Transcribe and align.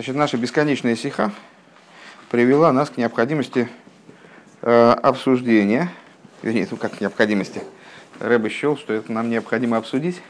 Значит, 0.00 0.16
наша 0.16 0.38
бесконечная 0.38 0.96
сиха 0.96 1.30
привела 2.30 2.72
нас 2.72 2.88
к 2.88 2.96
необходимости 2.96 3.68
э, 4.62 4.92
обсуждения, 4.92 5.92
вернее, 6.40 6.66
ну 6.70 6.78
как 6.78 6.96
к 6.96 7.00
необходимости, 7.02 7.62
Рэб 8.18 8.50
счел, 8.50 8.78
что 8.78 8.94
это 8.94 9.12
нам 9.12 9.28
необходимо 9.28 9.76
обсудить, 9.76 10.22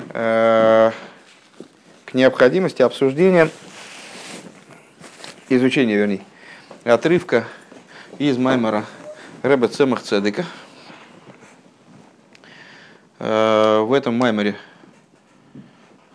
э, 0.00 0.90
к 2.06 2.12
необходимости 2.14 2.82
обсуждения, 2.82 3.50
изучения, 5.48 5.94
вернее, 5.94 6.22
отрывка 6.82 7.46
из 8.18 8.36
Маймера 8.36 8.84
Рэба 9.42 9.68
Цемах 9.68 10.02
Цедека. 10.02 10.44
Э, 13.20 13.78
в 13.82 13.92
этом 13.92 14.16
Маймере 14.16 14.56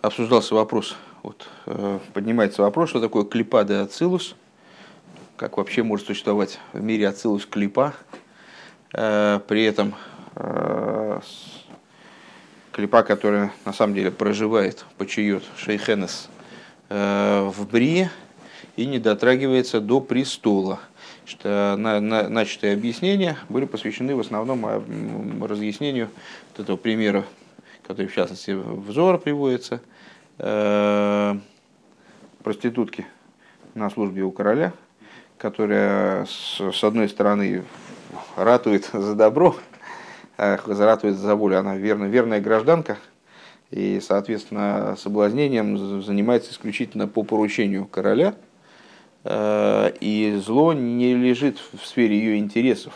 обсуждался 0.02 0.54
вопрос– 0.54 0.98
вот, 1.26 1.48
э, 1.66 1.98
поднимается 2.14 2.62
вопрос, 2.62 2.90
что 2.90 3.00
такое 3.00 3.24
клипа 3.24 3.64
де 3.64 3.74
ацилус, 3.74 4.36
как 5.36 5.56
вообще 5.56 5.82
может 5.82 6.06
существовать 6.06 6.60
в 6.72 6.80
мире 6.80 7.08
ацилус 7.08 7.46
клипа, 7.46 7.94
э, 8.92 9.40
при 9.48 9.64
этом 9.64 9.96
э, 10.36 11.20
клипа, 12.70 13.02
которая 13.02 13.52
на 13.64 13.72
самом 13.72 13.94
деле 13.94 14.12
проживает, 14.12 14.84
почиет 14.98 15.42
шейхенес 15.56 16.28
в 16.88 17.66
Брие 17.72 18.12
и 18.76 18.86
не 18.86 19.00
дотрагивается 19.00 19.80
до 19.80 20.00
престола. 20.00 20.78
Что 21.24 21.74
на, 21.76 21.98
на, 21.98 22.28
начатые 22.28 22.74
объяснения 22.74 23.36
были 23.48 23.64
посвящены 23.64 24.14
в 24.14 24.20
основном 24.20 25.42
разъяснению 25.44 26.08
вот 26.52 26.62
этого 26.62 26.76
примера, 26.76 27.24
который 27.82 28.06
в 28.06 28.14
частности 28.14 28.52
в 28.52 28.92
Зора 28.92 29.18
приводится– 29.18 29.80
проститутки 32.46 33.06
на 33.74 33.90
службе 33.90 34.22
у 34.22 34.30
короля, 34.30 34.72
которая 35.38 36.26
с, 36.26 36.84
одной 36.84 37.08
стороны 37.08 37.64
ратует 38.36 38.88
за 38.92 39.14
добро, 39.14 39.56
э, 40.38 40.56
ратует 40.66 41.16
за 41.16 41.34
волю, 41.34 41.58
она 41.58 41.76
верно, 41.76 42.04
верная 42.04 42.40
гражданка, 42.40 42.98
и, 43.70 44.00
соответственно, 44.00 44.96
соблазнением 44.96 46.02
занимается 46.02 46.52
исключительно 46.52 47.08
по 47.08 47.22
поручению 47.22 47.86
короля, 47.86 48.34
э, 49.24 49.92
и 50.00 50.40
зло 50.42 50.72
не 50.72 51.14
лежит 51.14 51.58
в 51.72 51.84
сфере 51.86 52.18
ее 52.18 52.38
интересов. 52.38 52.92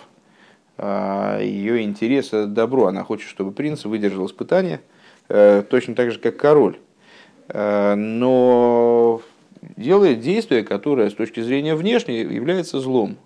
Ее 0.78 1.82
интерес– 1.82 2.30
добро. 2.32 2.86
Она 2.86 3.04
хочет, 3.04 3.28
чтобы 3.28 3.52
принц 3.52 3.84
выдержал 3.84 4.24
испытание, 4.24 4.80
точно 5.28 5.94
так 5.94 6.10
же, 6.10 6.18
как 6.18 6.38
король. 6.38 6.78
Э, 7.52 7.94
но 7.94 9.20
делает 9.76 10.20
действие, 10.20 10.62
которое 10.62 11.10
с 11.10 11.14
точки 11.14 11.40
зрения 11.40 11.74
внешней 11.74 12.18
является 12.18 12.80
злом. 12.80 13.16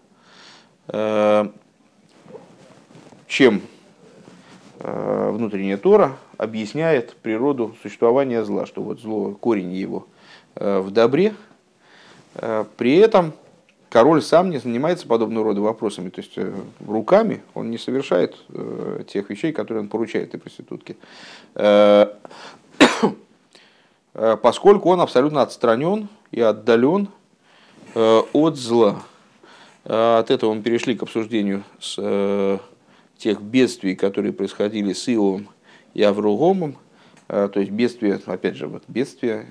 Э, 0.89 1.49
чем 3.27 3.63
э, 4.81 5.31
внутренняя 5.33 5.77
Тора 5.77 6.17
объясняет 6.37 7.17
природу 7.17 7.75
существования 7.83 8.45
зла, 8.45 8.67
что 8.67 8.83
вот 8.83 9.01
зло, 9.01 9.33
корень 9.33 9.73
его 9.73 10.07
в 10.55 10.91
добре. 10.91 11.35
При 12.77 12.97
этом 12.97 13.33
король 13.89 14.23
сам 14.23 14.51
не 14.51 14.59
занимается 14.59 15.07
подобного 15.07 15.47
рода 15.47 15.61
вопросами, 15.61 16.11
то 16.11 16.21
есть 16.21 16.37
руками 16.87 17.43
он 17.55 17.71
не 17.71 17.79
совершает 17.79 18.37
тех 19.09 19.31
вещей, 19.31 19.53
которые 19.53 19.83
он 19.83 19.89
поручает 19.89 20.29
этой 20.29 20.41
проститутке. 20.41 20.97
Э, 24.15 24.37
поскольку 24.41 24.91
он 24.91 25.01
абсолютно 25.01 25.43
отстранен 25.43 26.09
и 26.31 26.41
отдален 26.41 27.09
э, 27.95 28.21
от 28.33 28.57
зла. 28.57 29.03
Э, 29.85 30.19
от 30.19 30.31
этого 30.31 30.55
мы 30.55 30.63
перешли 30.63 30.97
к 30.97 31.03
обсуждению 31.03 31.65
с 31.81 32.61
тех 33.19 33.41
бедствий, 33.41 33.95
которые 33.95 34.33
происходили 34.33 34.93
с 34.93 35.09
Иовом 35.09 35.49
и 35.95 36.03
Авругомом, 36.03 36.77
то 37.27 37.53
есть 37.55 37.71
бедствия, 37.71 38.21
опять 38.27 38.57
же, 38.57 38.67
вот 38.67 38.83
бедствия, 38.87 39.47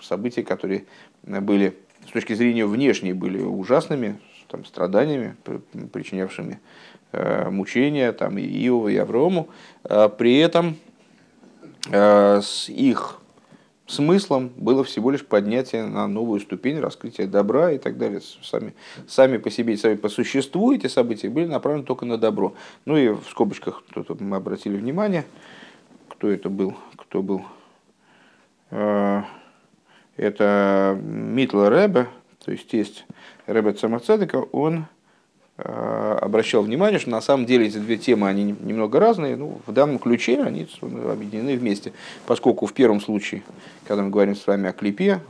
события, 0.00 0.42
которые 0.42 0.86
были 1.22 1.76
с 2.08 2.12
точки 2.12 2.32
зрения 2.32 2.66
внешней 2.66 3.12
были 3.12 3.40
ужасными, 3.40 4.18
там, 4.48 4.64
страданиями, 4.64 5.36
причинявшими 5.92 6.60
мучения 7.50 8.10
там, 8.12 8.38
и 8.38 8.42
Иову, 8.42 8.88
и 8.88 8.96
Аврому. 8.96 9.48
При 9.82 10.38
этом 10.38 10.76
с 11.90 12.68
их 12.68 13.21
смыслом 13.92 14.50
было 14.56 14.82
всего 14.84 15.10
лишь 15.10 15.24
поднятие 15.24 15.84
на 15.84 16.06
новую 16.06 16.40
ступень 16.40 16.80
раскрытия 16.80 17.26
добра 17.26 17.72
и 17.72 17.78
так 17.78 17.98
далее. 17.98 18.20
Сами, 18.42 18.74
сами 19.06 19.36
по 19.36 19.50
себе, 19.50 19.76
сами 19.76 19.96
по 19.96 20.08
существу 20.08 20.72
эти 20.72 20.86
события 20.86 21.28
были 21.28 21.46
направлены 21.46 21.84
только 21.84 22.06
на 22.06 22.18
добро. 22.18 22.54
Ну 22.84 22.96
и 22.96 23.08
в 23.08 23.24
скобочках 23.30 23.82
тут 23.94 24.20
мы 24.20 24.36
обратили 24.36 24.76
внимание, 24.76 25.24
кто 26.08 26.30
это 26.30 26.48
был, 26.48 26.74
кто 26.96 27.22
был. 27.22 27.42
А, 28.70 29.24
это 30.16 30.98
Митла 31.02 31.68
Ребе, 31.68 32.08
то 32.44 32.52
есть 32.52 32.72
есть 32.72 33.06
Ребе 33.46 33.72
Цамацедека, 33.72 34.36
он 34.36 34.86
обращал 35.64 36.62
внимание, 36.62 36.98
что 36.98 37.10
на 37.10 37.20
самом 37.20 37.46
деле 37.46 37.66
эти 37.66 37.78
две 37.78 37.96
темы, 37.96 38.28
они 38.28 38.54
немного 38.60 38.98
разные, 38.98 39.36
ну, 39.36 39.60
в 39.66 39.72
данном 39.72 39.98
ключе 39.98 40.42
они 40.42 40.66
объединены 40.80 41.56
вместе, 41.56 41.92
поскольку 42.26 42.66
в 42.66 42.72
первом 42.72 43.00
случае, 43.00 43.42
когда 43.86 44.02
мы 44.02 44.10
говорим 44.10 44.34
с 44.34 44.46
вами 44.46 44.68
о 44.68 44.72
клипе, 44.72 45.20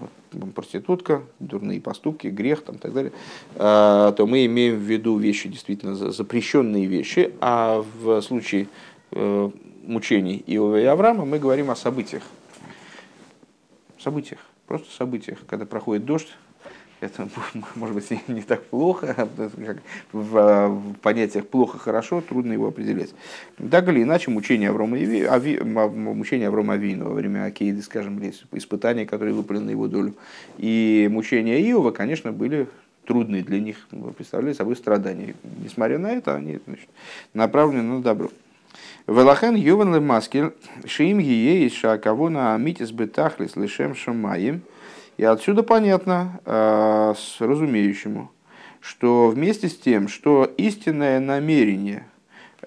проститутка, 0.55 1.23
дурные 1.39 1.81
поступки, 1.81 2.29
грех 2.29 2.63
там, 2.63 2.77
и 2.77 2.79
так 2.79 2.93
далее, 2.93 3.13
э, 3.57 4.13
то 4.17 4.27
мы 4.27 4.47
имеем 4.47 4.77
в 4.77 4.83
виду 4.83 5.19
вещи, 5.19 5.49
действительно 5.49 5.95
запрещенные 5.95 6.87
вещи, 6.87 7.33
а 7.41 7.85
в 8.01 8.21
случае 8.23 8.69
э, 9.11 9.51
мучений 9.85 10.43
Иова 10.47 10.81
и 10.81 10.85
Авраама 10.85 11.25
мы 11.25 11.39
говорим 11.39 11.71
о 11.71 11.77
событиях. 11.77 12.23
Событиях, 13.99 14.41
просто 14.67 14.91
событиях, 14.91 15.39
когда 15.47 15.67
проходит 15.67 16.05
дождь, 16.05 16.29
это 17.03 17.29
может 17.75 17.95
быть 17.95 18.29
не 18.29 18.43
так 18.43 18.63
плохо, 18.65 19.15
как 19.15 19.79
в 20.13 20.95
понятиях 21.03 21.47
плохо-хорошо, 21.49 22.21
трудно 22.21 22.53
его 22.53 22.69
определять. 22.69 23.15
Так 23.71 23.89
или 23.89 24.03
иначе, 24.03 24.31
мучение 24.31 24.71
Аврома, 24.71 24.99
и, 24.99 25.23
Ави, 25.23 25.59
мучение 25.59 26.49
Аврома 26.49 26.75
Авину 26.75 27.09
во 27.09 27.15
время 27.15 27.45
Акейды, 27.45 27.83
скажем, 27.83 28.21
испытания, 28.53 29.07
которые 29.07 29.35
выпали 29.35 29.59
на 29.59 29.71
его 29.71 29.89
долю, 29.89 30.15
и 30.59 31.09
мучения 31.11 31.61
Иова, 31.71 31.91
конечно, 31.91 32.33
были 32.33 32.69
трудные 33.05 33.43
для 33.43 33.61
них, 33.61 33.89
представляли 34.17 34.53
собой 34.53 34.77
страдания. 34.77 35.35
Несмотря 35.63 35.99
на 35.99 36.13
это, 36.13 36.37
они 36.37 36.61
значит, 36.67 36.89
направлены 37.35 37.83
на 37.83 38.03
добро. 38.03 38.31
Велахен 39.09 39.57
Юван 39.57 39.97
Лемаскель 39.97 40.53
Шиим 40.87 41.19
Гие 41.19 41.69
Шакавона 41.69 42.55
Амитис 42.55 42.93
Бетахлис 42.93 43.57
Лишем 43.57 43.97
Шамаем– 43.97 44.63
и 45.17 45.25
отсюда 45.25 45.63
понятно, 45.63 46.41
э, 46.45 47.15
с 47.17 47.41
разумеющему, 47.41 48.31
что 48.81 49.29
вместе 49.29 49.69
с 49.69 49.77
тем, 49.77 50.09
что 50.09 50.45
истинное 50.57 51.21
намерение 51.21 52.07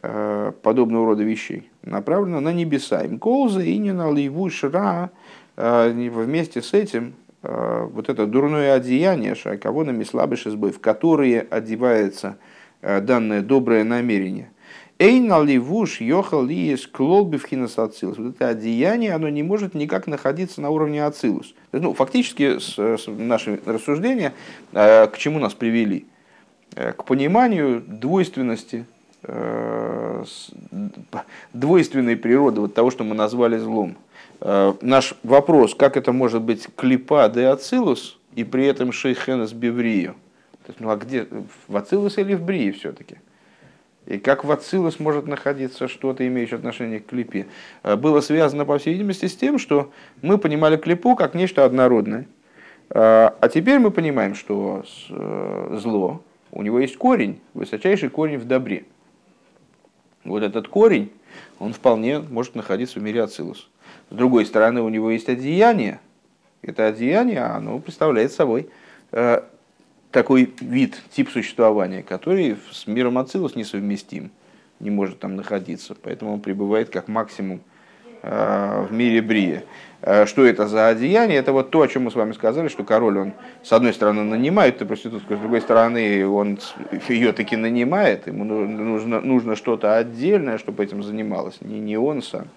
э, 0.01 0.51
подобного 0.61 1.07
рода 1.07 1.23
вещей 1.23 1.69
направлено 1.81 2.39
на 2.39 2.53
небеса, 2.53 3.01
им 3.01 3.19
колза 3.19 3.61
и 3.61 3.77
не 3.77 3.91
на 3.91 4.11
ливу 4.11 4.49
шра, 4.49 5.09
э, 5.57 5.89
вместе 5.89 6.61
с 6.61 6.73
этим 6.73 7.15
вот 7.47 8.09
это 8.09 8.25
дурное 8.25 8.73
одеяние, 8.73 9.35
кого 9.57 9.83
на 9.83 10.03
слабый 10.03 10.35
избой, 10.35 10.71
в 10.71 10.79
которые 10.79 11.41
одевается 11.41 12.37
данное 12.81 13.43
доброе 13.43 13.83
намерение, 13.83 14.49
Эйна 14.97 15.43
ливуш 15.43 15.99
йохал 15.99 16.45
ли 16.45 16.75
клолби 16.91 17.37
в 17.37 17.79
ацилус. 17.79 18.17
Вот 18.17 18.35
это 18.35 18.49
одеяние, 18.49 19.13
оно 19.13 19.27
не 19.27 19.43
может 19.43 19.73
никак 19.73 20.07
находиться 20.07 20.61
на 20.61 20.69
уровне 20.69 21.03
ацилус. 21.03 21.53
Ну, 21.73 21.93
фактически, 21.93 22.59
с, 22.59 22.77
с 22.77 23.07
наши 23.07 23.59
рассуждения 23.65 24.33
э, 24.71 25.07
к 25.07 25.17
чему 25.17 25.39
нас 25.39 25.53
привели? 25.53 26.05
Э, 26.75 26.93
к 26.93 27.03
пониманию 27.03 27.83
двойственности, 27.85 28.85
э, 29.23 30.23
двойственной 31.51 32.15
природы 32.15 32.61
вот 32.61 32.73
того, 32.73 32.89
что 32.89 33.03
мы 33.03 33.15
назвали 33.15 33.57
злом. 33.57 33.97
Наш 34.81 35.15
вопрос, 35.23 35.75
как 35.75 35.97
это 35.97 36.11
может 36.11 36.41
быть 36.41 36.67
клипа 36.75 37.29
де 37.29 37.47
ацилус 37.47 38.17
и 38.35 38.43
при 38.43 38.65
этом 38.65 38.91
шейхенес 38.91 39.53
биврию? 39.53 40.15
Ну 40.79 40.89
а 40.89 40.97
где, 40.97 41.27
в 41.67 41.75
ацилус 41.75 42.17
или 42.17 42.33
в 42.33 42.43
брии 42.43 42.71
все-таки? 42.71 43.15
И 44.05 44.19
как 44.19 44.43
в 44.43 44.51
Ацилус 44.51 44.99
может 44.99 45.27
находиться 45.27 45.87
что-то, 45.87 46.27
имеющее 46.27 46.57
отношение 46.57 46.99
к 46.99 47.07
клипе, 47.07 47.47
э, 47.83 47.95
было 47.95 48.21
связано, 48.21 48.65
по 48.65 48.77
всей 48.77 48.93
видимости, 48.93 49.25
с 49.25 49.35
тем, 49.35 49.57
что 49.57 49.91
мы 50.21 50.37
понимали 50.37 50.77
клипу 50.77 51.15
как 51.15 51.33
нечто 51.33 51.65
однородное. 51.65 52.27
Э, 52.89 53.31
а 53.39 53.49
теперь 53.51 53.79
мы 53.79 53.89
понимаем, 53.89 54.35
что 54.35 54.83
э, 55.09 55.77
зло, 55.81 56.21
у 56.51 56.61
него 56.61 56.79
есть 56.79 56.97
корень, 56.97 57.41
высочайший 57.53 58.09
корень 58.09 58.37
в 58.37 58.45
добре. 58.45 58.85
Вот 60.23 60.43
этот 60.43 60.67
корень, 60.67 61.11
он 61.59 61.73
вполне 61.73 62.19
может 62.19 62.55
находиться 62.55 62.99
в 62.99 63.03
мире 63.03 63.23
Ацилус. 63.23 63.69
С 64.11 64.15
другой 64.15 64.45
стороны, 64.45 64.81
у 64.81 64.89
него 64.89 65.09
есть 65.09 65.29
одеяние, 65.29 65.99
это 66.61 66.87
одеяние, 66.87 67.41
оно 67.41 67.79
представляет 67.79 68.31
собой 68.31 68.69
такой 70.15 70.49
вид, 70.61 71.01
тип 71.11 71.29
существования, 71.29 72.01
который 72.01 72.57
с 72.71 72.87
миром 72.87 73.17
Ацилус 73.17 73.55
несовместим, 73.55 74.31
не 74.79 74.89
может 74.89 75.19
там 75.19 75.35
находиться. 75.35 75.93
Поэтому 76.01 76.33
он 76.33 76.39
пребывает 76.39 76.89
как 76.89 77.09
максимум 77.09 77.59
в 78.23 78.87
мире 78.91 79.21
Брия. 79.21 79.63
Что 80.25 80.45
это 80.45 80.67
за 80.67 80.87
одеяние? 80.87 81.37
Это 81.37 81.51
вот 81.51 81.69
то, 81.69 81.81
о 81.81 81.87
чем 81.87 82.03
мы 82.03 82.11
с 82.11 82.15
вами 82.15 82.31
сказали, 82.31 82.69
что 82.69 82.83
король, 82.83 83.17
он 83.17 83.33
с 83.61 83.73
одной 83.73 83.93
стороны 83.93 84.23
нанимает 84.23 84.77
эту 84.77 84.85
проститутку, 84.85 85.35
с 85.35 85.39
другой 85.39 85.61
стороны 85.61 86.25
он 86.25 86.59
ее 87.09 87.33
таки 87.33 87.57
нанимает, 87.57 88.27
ему 88.27 88.45
нужно, 88.45 89.19
нужно 89.19 89.55
что-то 89.55 89.97
отдельное, 89.97 90.57
чтобы 90.57 90.83
этим 90.83 91.03
занималась, 91.03 91.59
не, 91.61 91.79
не 91.79 91.97
он 91.97 92.21
сам. 92.21 92.47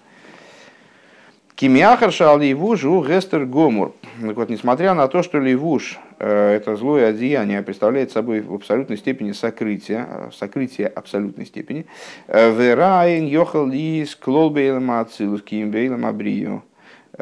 Кимиахар 1.55 2.13
шал 2.13 2.39
ливуш 2.39 2.85
у 2.85 3.03
гестер 3.03 3.45
гомур. 3.45 3.93
Так 4.21 4.37
вот, 4.37 4.49
несмотря 4.49 4.93
на 4.93 5.09
то, 5.09 5.21
что 5.23 5.39
ливуш, 5.39 5.97
э, 5.97 6.08
это 6.19 6.75
злое 6.75 7.09
одеяние, 7.09 7.61
представляет 7.61 8.11
собой 8.11 8.41
в 8.41 8.53
абсолютной 8.53 8.97
степени 8.97 9.31
сокрытие, 9.31 10.05
э, 10.07 10.29
сокрытие 10.33 10.87
абсолютной 10.87 11.45
степени, 11.45 11.85
э, 12.27 12.51
верайн 12.51 13.25
йохал 13.25 13.67
ли 13.67 14.05
склолбейлем 14.05 14.91
ацилус 14.91 15.41
кимбейлем 15.41 16.05
абрию. 16.05 16.63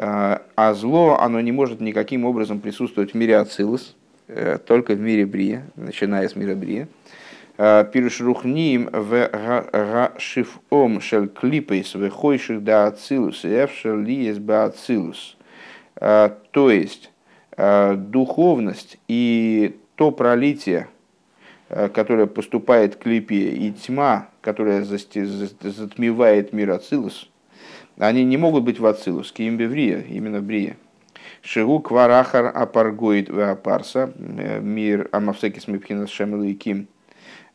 А 0.00 0.74
зло, 0.74 1.18
оно 1.20 1.40
не 1.40 1.50
может 1.50 1.80
никаким 1.80 2.24
образом 2.24 2.60
присутствовать 2.60 3.14
в 3.14 3.16
мире 3.16 3.36
ацилус, 3.38 3.96
только 4.66 4.92
в 4.92 5.00
мире 5.00 5.26
брия, 5.26 5.64
начиная 5.74 6.28
с 6.28 6.36
мира 6.36 6.54
брия. 6.54 6.86
Пиршрухним 7.56 8.90
в 8.92 10.12
шифом 10.18 11.00
шел 11.00 11.26
клипейс 11.26 11.96
в 11.96 12.08
хойших 12.10 12.62
да 12.62 12.86
ацилус 12.86 13.44
эвшел 13.44 13.96
лиес 13.96 14.38
ба 14.38 14.66
ацилус. 14.66 15.36
То 15.98 16.70
есть 16.70 17.10
духовность 17.58 18.98
и 19.08 19.76
то 19.96 20.12
пролитие, 20.12 20.88
которое 21.68 22.26
поступает 22.26 22.96
к 22.96 23.00
клипе, 23.00 23.50
и 23.50 23.72
тьма, 23.72 24.28
которая 24.40 24.84
затмевает 24.84 26.52
мир 26.52 26.70
Ацилус, 26.70 27.28
они 27.98 28.24
не 28.24 28.36
могут 28.36 28.62
быть 28.62 28.78
в 28.78 28.86
Ацилус, 28.86 29.32
киимбеврия, 29.32 30.02
именно 30.02 30.40
Брия. 30.40 30.76
Шигу 31.42 31.80
кварахар 31.80 32.46
апаргоид 32.54 33.28
апарса, 33.28 34.12
мир 34.16 35.08
амавсекис 35.10 35.66
мипхинас 35.66 36.10
шемел 36.10 36.42
и 36.44 36.54
ким– 36.54 36.86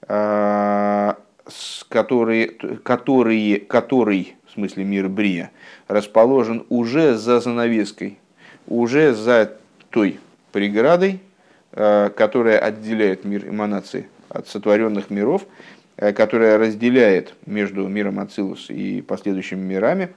Э, 0.08 1.14
который, 1.90 2.48
который, 2.84 3.60
который, 3.60 4.36
в 4.48 4.52
смысле 4.54 4.86
мир 4.86 5.10
Брия, 5.10 5.52
расположен 5.88 6.66
уже 6.70 7.16
за 7.18 7.42
занавеской, 7.42 8.18
уже 8.66 9.14
за 9.14 9.58
той 9.94 10.19
преградой, 10.51 11.19
э, 11.72 12.10
которая 12.10 12.57
отделяет 12.57 13.24
мир 13.25 13.48
эманации 13.48 14.07
от 14.30 14.48
сотворенных 14.48 15.12
миров, 15.12 15.45
э, 15.98 16.12
которая 16.12 16.57
разделяет 16.57 17.36
между 17.45 17.88
миром 17.88 18.19
Ацилус 18.19 18.72
и 18.72 19.01
последующими 19.01 19.62
мирами, 19.62 20.10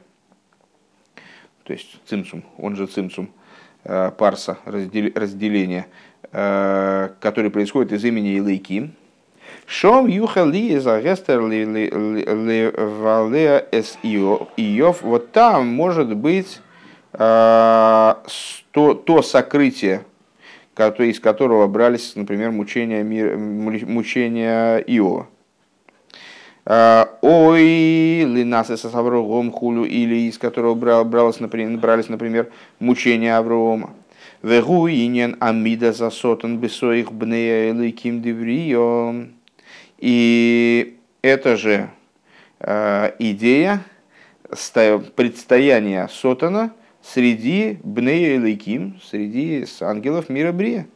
то 1.65 1.75
есть 1.75 2.01
цимсум, 2.07 2.43
он 2.57 2.75
же 2.77 2.87
цимсум, 2.87 3.31
парса, 3.85 4.59
разделение, 4.65 5.87
который 6.33 7.51
происходит 7.51 7.93
из 7.93 8.05
имени 8.05 8.37
Илайким, 8.37 8.95
Шом 9.67 10.07
юхали 10.07 10.79
за 10.79 11.01
гестер 11.01 11.47
ли 11.47 11.65
валеа 12.71 13.67
эс 13.73 13.99
Иов. 14.03 15.03
Вот 15.03 15.33
там 15.33 15.67
может 15.67 16.17
быть 16.17 16.61
то, 17.17 18.95
то 18.95 19.23
сокрытие, 19.23 20.05
из 21.03 21.21
которого 21.21 21.67
брались, 21.67 22.15
например, 22.15 22.51
мучения, 22.51 23.03
мучения 23.87 24.79
Иова. 24.79 25.29
Ой, 27.23 28.25
со 28.77 28.89
Аврогом 28.89 29.51
хулю, 29.53 29.85
или 29.85 30.29
из 30.29 30.37
которого 30.37 30.75
брал, 30.75 31.05
бралось, 31.05 31.41
например, 31.41 31.79
брались, 31.79 32.09
например, 32.09 32.51
мучения 32.81 33.37
Аврома. 33.37 33.95
Вегу 34.43 34.87
инен 34.87 35.37
амида 35.41 35.93
за 35.93 36.11
сотан 36.11 36.59
бесоих 36.59 37.13
бнея 37.13 37.71
эликим 37.71 38.21
деврием. 38.21 39.33
И 39.99 40.99
это 41.23 41.57
же 41.57 41.89
э, 42.61 43.13
идея 43.19 43.83
предстояния 45.17 46.09
Сотана 46.13 46.73
среди 47.13 47.79
Бнея 47.83 48.41
Лейким, 48.41 49.01
среди 49.03 49.65
ангелов 49.81 50.29
мира 50.29 50.53
Брия. 50.53 50.87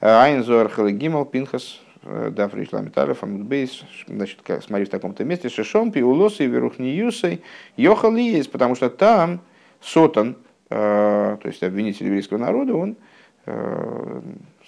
Айнзор 0.00 0.68
Халагимал 0.68 1.24
Пинхас 1.24 1.80
э, 2.02 2.30
да, 2.30 2.48
Фришлам 2.48 2.90
Талев, 2.90 3.22
Амудбейс, 3.22 3.82
значит, 4.06 4.40
смотри 4.62 4.84
в 4.84 4.90
таком-то 4.90 5.24
месте, 5.24 5.48
Шишом, 5.48 5.90
Пиулосы, 5.90 6.44
Верухниюсой, 6.44 7.42
есть, 7.76 8.52
потому 8.52 8.74
что 8.74 8.90
там 8.90 9.40
Сотан, 9.80 10.36
э, 10.68 11.36
то 11.40 11.48
есть 11.48 11.62
обвинитель 11.62 12.06
еврейского 12.06 12.38
народа, 12.38 12.74
он 12.74 12.96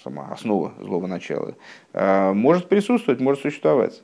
сама 0.01 0.29
основа 0.31 0.71
злого 0.79 1.05
начала, 1.05 1.53
может 1.93 2.69
присутствовать, 2.69 3.19
может 3.19 3.41
существовать. 3.41 4.01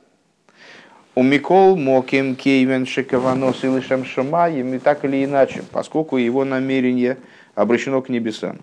У 1.18 1.22
Микол 1.22 1.76
Моким 1.76 2.36
Кейвен 2.36 2.84
Шекаванос 2.84 3.64
и 3.64 3.68
Лишем 3.68 4.04
Шамаем 4.04 4.74
и 4.74 4.78
так 4.78 5.02
или 5.06 5.24
иначе, 5.24 5.62
поскольку 5.72 6.18
его 6.18 6.44
намерение 6.44 7.16
обращено 7.54 8.02
к 8.02 8.10
небесам. 8.10 8.58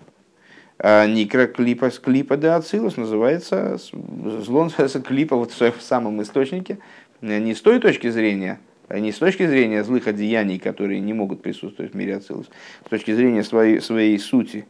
А, 0.78 1.04
Никра 1.04 1.48
клипа 1.48 1.90
с 1.90 1.98
клипа 1.98 2.36
де 2.36 2.46
Ацилус 2.46 2.96
называется 2.96 3.76
зло 3.80 4.70
клипа 5.04 5.34
вот 5.34 5.50
в 5.50 5.82
самом 5.82 6.22
источнике, 6.22 6.78
не 7.20 7.56
с 7.56 7.60
той 7.60 7.80
точки 7.80 8.08
зрения, 8.08 8.60
не 8.88 9.10
с 9.10 9.16
точки 9.16 9.44
зрения 9.48 9.82
злых 9.82 10.06
одеяний, 10.06 10.60
которые 10.60 11.00
не 11.00 11.12
могут 11.12 11.42
присутствовать 11.42 11.92
в 11.92 11.96
мире 11.96 12.18
Ацилус, 12.18 12.46
с 12.86 12.88
точки 12.88 13.12
зрения 13.12 13.42
своей, 13.42 13.80
своей 13.80 14.16
сути, 14.20 14.64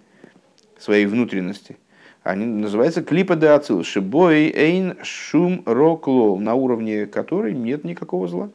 своей 0.78 1.04
внутренности 1.04 1.76
они 2.24 2.46
называются 2.46 3.04
клипа 3.04 3.36
де 3.36 3.48
ацил, 3.48 3.84
шибой 3.84 4.50
эйн 4.50 4.96
шум 5.02 5.62
роклол, 5.66 6.40
на 6.40 6.54
уровне 6.54 7.06
которой 7.06 7.52
нет 7.52 7.84
никакого 7.84 8.26
зла. 8.26 8.50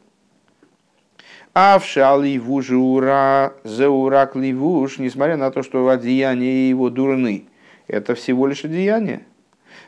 А 1.54 1.78
в 1.78 1.84
шали 1.84 2.36
вужура 2.38 3.54
зеурак 3.64 4.34
ливуш, 4.34 4.98
несмотря 4.98 5.36
на 5.36 5.52
то, 5.52 5.62
что 5.62 5.88
одеяния 5.88 6.68
его 6.68 6.90
дурны, 6.90 7.44
это 7.86 8.14
всего 8.16 8.48
лишь 8.48 8.64
одеяние. 8.64 9.22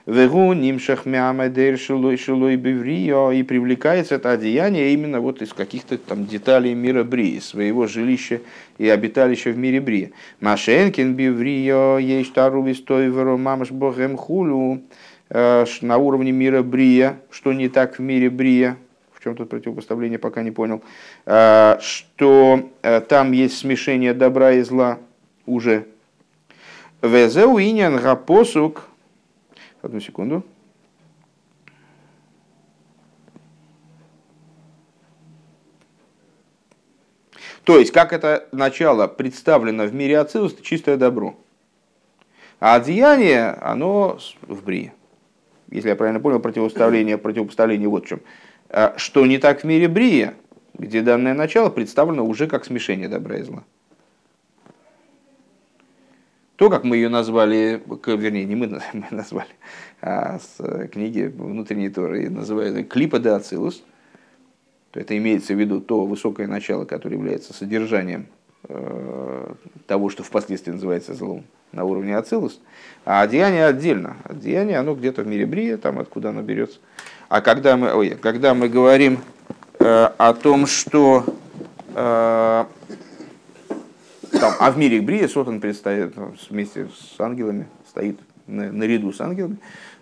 Вегу 0.04 0.52
нимшах 0.52 1.06
мямадер 1.06 1.78
шилой 1.78 2.16
шилой 2.16 2.56
беврио, 2.56 3.30
и 3.30 3.44
привлекается 3.44 4.16
это 4.16 4.32
одеяние 4.32 4.92
именно 4.94 5.21
вот 5.21 5.42
из 5.42 5.52
каких-то 5.52 5.97
там 5.97 6.26
деталей 6.26 6.75
мира 6.75 7.04
Брии, 7.04 7.38
своего 7.38 7.87
жилища 7.87 8.40
и 8.78 8.88
обиталища 8.88 9.50
в 9.50 9.59
мире 9.59 9.80
Брии. 9.80 10.12
Машенкин 10.40 11.14
беврио, 11.14 11.99
есть 11.99 12.32
таруби 12.32 12.75
стой 12.75 13.11
мамаш 13.11 13.71
богем 13.71 14.16
хулю, 14.16 14.82
э, 15.30 15.64
на 15.82 15.99
уровне 15.99 16.32
мира 16.32 16.64
Брия, 16.64 17.21
что 17.30 17.52
не 17.52 17.68
так 17.68 18.00
в 18.00 18.02
мире 18.02 18.28
Брия, 18.28 18.76
в 19.12 19.23
чем 19.23 19.37
тут 19.37 19.50
противопоставление, 19.50 20.18
пока 20.18 20.42
не 20.42 20.50
понял, 20.50 20.82
э, 21.26 21.78
что 21.80 22.71
э, 22.82 23.00
там 23.02 23.30
есть 23.30 23.56
смешение 23.56 24.14
добра 24.14 24.50
и 24.50 24.62
зла 24.62 24.99
уже. 25.47 25.87
Везеу 27.02 27.61
иньян 27.61 27.99
гапосук, 27.99 28.88
Одну 29.83 29.99
секунду. 30.01 30.45
То 37.65 37.79
есть, 37.79 37.93
как 37.93 38.12
это 38.12 38.49
начало 38.53 39.07
представлено 39.07 39.85
в 39.85 39.95
мире 39.95 40.19
Ацилус, 40.19 40.53
это 40.53 40.62
чистое 40.62 40.97
добро. 40.97 41.37
А 42.61 42.77
одеяние, 42.77 43.51
оно 43.51 44.19
в 44.43 44.65
Брии. 44.65 44.93
Если 45.69 45.89
я 45.89 45.97
правильно 45.97 46.21
понял, 46.21 46.39
противопоставление, 46.39 47.19
противопоставление 47.19 47.89
вот 47.89 48.05
в 48.05 48.09
чем. 48.09 48.21
А 48.69 48.95
что 48.97 49.27
не 49.27 49.39
так 49.39 49.62
в 49.62 49.65
мире 49.65 49.89
Брия, 49.89 50.35
где 50.75 51.03
данное 51.03 51.35
начало 51.35 51.71
представлено 51.71 52.25
уже 52.25 52.47
как 52.47 52.65
смешение 52.65 53.09
добра 53.09 53.39
и 53.39 53.43
зла. 53.43 53.65
То, 56.62 56.71
как 56.71 56.85
мы 56.85 56.95
ее 56.95 57.09
назвали, 57.09 57.83
вернее, 58.07 58.45
не 58.45 58.54
мы, 58.54 58.69
мы 58.92 59.07
назвали, 59.11 59.49
а 60.00 60.38
с 60.38 60.87
книги 60.92 61.25
внутренней 61.25 61.88
Торы 61.88 62.31
называют 62.31 62.88
клипа 62.88 63.19
де 63.19 63.31
Ацилус, 63.31 63.83
то 64.92 65.00
это 65.00 65.19
имеется 65.19 65.54
в 65.54 65.59
виду 65.59 65.81
то 65.81 66.07
высокое 66.07 66.47
начало, 66.47 66.85
которое 66.85 67.16
является 67.16 67.52
содержанием 67.52 68.26
э, 68.69 69.54
того, 69.88 70.09
что 70.09 70.23
впоследствии 70.23 70.71
называется 70.71 71.14
злом 71.14 71.42
на 71.73 71.83
уровне 71.83 72.16
Ацилус, 72.16 72.61
а 73.04 73.23
одеяние 73.23 73.66
отдельно. 73.66 74.19
Одеяние, 74.23 74.78
оно 74.78 74.95
где-то 74.95 75.23
в 75.23 75.26
мире 75.26 75.47
Брия, 75.47 75.78
там 75.78 75.99
откуда 75.99 76.28
оно 76.28 76.42
берется. 76.42 76.78
А 77.28 77.40
когда 77.40 77.76
мы, 77.76 77.92
ой, 77.92 78.11
когда 78.11 78.54
мы 78.54 78.69
говорим 78.69 79.19
э, 79.81 80.11
о 80.16 80.33
том, 80.33 80.69
что 80.69 81.25
э, 81.92 82.64
там, 84.42 84.54
а 84.58 84.72
в 84.72 84.76
мире 84.76 85.00
Брия 85.00 85.28
Сотан 85.28 85.61
предстоит 85.61 86.14
вместе 86.50 86.88
с 86.88 87.20
ангелами, 87.20 87.68
стоит 87.88 88.18
наряду 88.49 89.12
с 89.12 89.20
ангелами, 89.20 89.58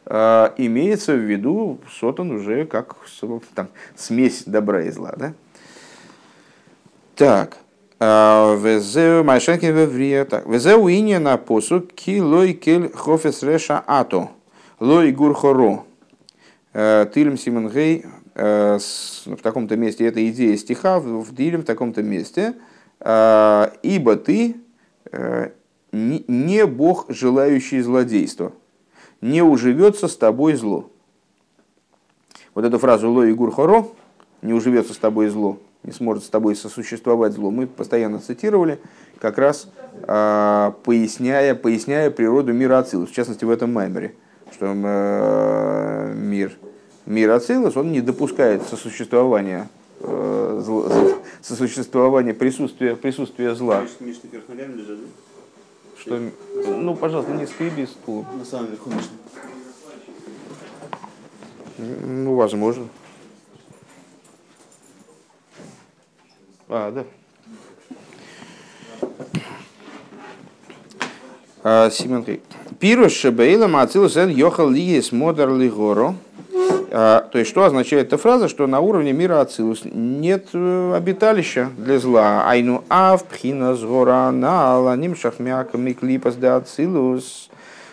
э, 0.07 0.51
имеется 0.57 1.13
в 1.13 1.19
виду 1.19 1.79
Сотан 1.91 2.31
уже 2.31 2.65
как 2.65 2.97
там, 3.55 3.69
смесь 3.95 4.45
добра 4.47 4.85
и 4.85 4.91
зла. 4.91 5.13
Да? 5.15 5.35
Так. 7.17 7.59
Э, 7.99 8.57
Везеу 8.59 9.25
Майшенки 9.25 9.67
Веврия. 9.67 10.25
Так. 10.25 10.47
Везеу 10.47 10.89
ине 10.89 11.19
на 11.19 11.37
посу 11.37 11.83
ки 11.83 12.19
лой 12.19 12.55
кель 12.55 12.91
хофес 12.95 13.43
реша 13.43 13.85
ато. 13.87 14.31
Лой 14.79 15.13
гур 15.13 15.35
хоро. 15.35 15.85
Э, 16.73 17.05
Тилем 17.15 17.37
Симонгей 17.37 18.07
в 18.33 19.43
таком-то 19.43 19.77
месте, 19.77 20.07
это 20.07 20.27
идея 20.31 20.57
стиха 20.57 20.99
в 20.99 21.35
Дилем 21.35 21.61
в 21.61 21.65
таком-то 21.65 22.03
месте, 22.03 22.55
ибо 23.03 24.17
ты 24.17 24.57
не 25.93 26.67
Бог, 26.67 27.07
желающий 27.09 27.81
злодейства, 27.81 28.53
не 29.21 29.43
уживется 29.43 30.09
с 30.09 30.17
тобой 30.17 30.55
зло. 30.55 30.91
Вот 32.55 32.65
эту 32.65 32.79
фразу 32.79 33.11
«Ло 33.11 33.25
и 33.25 33.33
гур 33.33 33.51
хоро» 33.53 33.87
«не 34.43 34.53
уживется 34.53 34.95
с 34.95 34.99
тобой 34.99 35.29
зло», 35.29 35.59
не 35.83 35.93
сможет 35.93 36.25
с 36.25 36.29
тобой 36.29 36.57
сосуществовать 36.57 37.33
зло, 37.33 37.51
мы 37.51 37.67
постоянно 37.67 38.19
цитировали, 38.19 38.79
как 39.19 39.39
раз 39.39 39.69
э, 40.03 40.73
поясняя, 40.85 41.55
поясняя 41.55 42.11
природу 42.11 42.53
мира 42.53 42.79
Ацилус, 42.79 43.11
в 43.11 43.15
частности 43.15 43.45
в 43.45 43.51
этом 43.51 43.73
маймере, 43.73 44.15
что 44.53 44.67
э, 44.67 46.15
мир, 46.15 46.53
мир 47.07 47.31
Ацилус, 47.31 47.77
он 47.77 47.93
не 47.93 48.01
допускает 48.01 48.63
сосуществования 48.63 49.69
э, 50.01 50.61
зло, 50.63 50.89
сосуществования 51.43 52.35
присутствия, 52.35 52.97
присутствия 52.97 53.55
зла. 53.55 53.87
Что, 55.99 56.19
ну, 56.67 56.97
пожалуйста, 56.97 57.33
не 57.33 57.47
скриби 57.47 57.85
стул. 57.85 58.25
На 58.39 58.45
самом 58.45 58.71
верху 58.71 58.91
Мишны. 58.91 59.17
Ну, 61.79 62.35
возможно. 62.35 62.89
А, 66.69 66.91
да. 66.91 67.05
А, 71.63 71.91
Симон 71.91 72.25
Пируш 72.79 73.13
Шебейла 73.13 73.67
Мацилус 73.67 74.17
Эн 74.17 74.31
Йохал 74.31 74.71
Лиес 74.71 75.13
Модар 75.13 75.55
Лигоро. 75.55 76.15
А, 76.93 77.29
то 77.31 77.39
есть, 77.39 77.51
что 77.51 77.65
означает 77.65 78.09
эта 78.09 78.19
фраза, 78.19 78.49
что 78.49 78.67
на 78.67 78.81
уровне 78.81 79.13
мира 79.13 79.41
Ацилус 79.41 79.83
нет 79.85 80.49
э, 80.53 80.95
обиталища 80.97 81.71
для 81.77 82.01
зла. 82.01 82.49
Айну 82.49 82.83
ав 82.89 83.25
пхина 83.25 83.77
згора 83.77 84.31
на 84.33 84.75
аланим 84.75 85.15
шахмяка 85.15 85.79
миклипас 85.79 86.35
де 86.35 86.49
Ацилус 86.49 87.49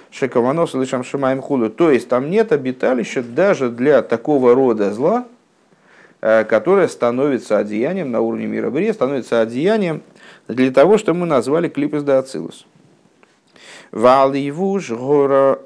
шекаванос 0.09 0.73
лишам 0.73 1.03
шимаем 1.03 1.43
худу. 1.43 1.69
То 1.69 1.91
есть, 1.91 2.09
там 2.09 2.31
нет 2.31 2.51
обиталища 2.51 3.21
даже 3.21 3.69
для 3.69 4.01
такого 4.01 4.55
рода 4.55 4.91
зла, 4.91 5.25
э, 6.21 6.43
которое 6.45 6.87
становится 6.87 7.59
одеянием 7.59 8.09
на 8.09 8.21
уровне 8.21 8.47
мира 8.47 8.71
Брия, 8.71 8.93
становится 8.93 9.41
одеянием 9.41 10.01
для 10.47 10.71
того, 10.71 10.97
что 10.97 11.13
мы 11.13 11.27
назвали 11.27 11.69
клипас 11.69 12.03
де 12.03 12.13
Ацилус. 12.13 12.65
Валивуш 13.91 14.89
гора 14.89 15.59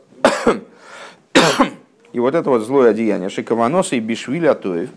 и 2.13 2.19
вот 2.19 2.35
это 2.35 2.49
вот 2.49 2.61
злое 2.61 2.91
одеяние 2.91 3.29
Шикаваноса 3.29 3.95
и 3.95 3.99
Бишвили 3.99 4.47
Атоев, 4.47 4.89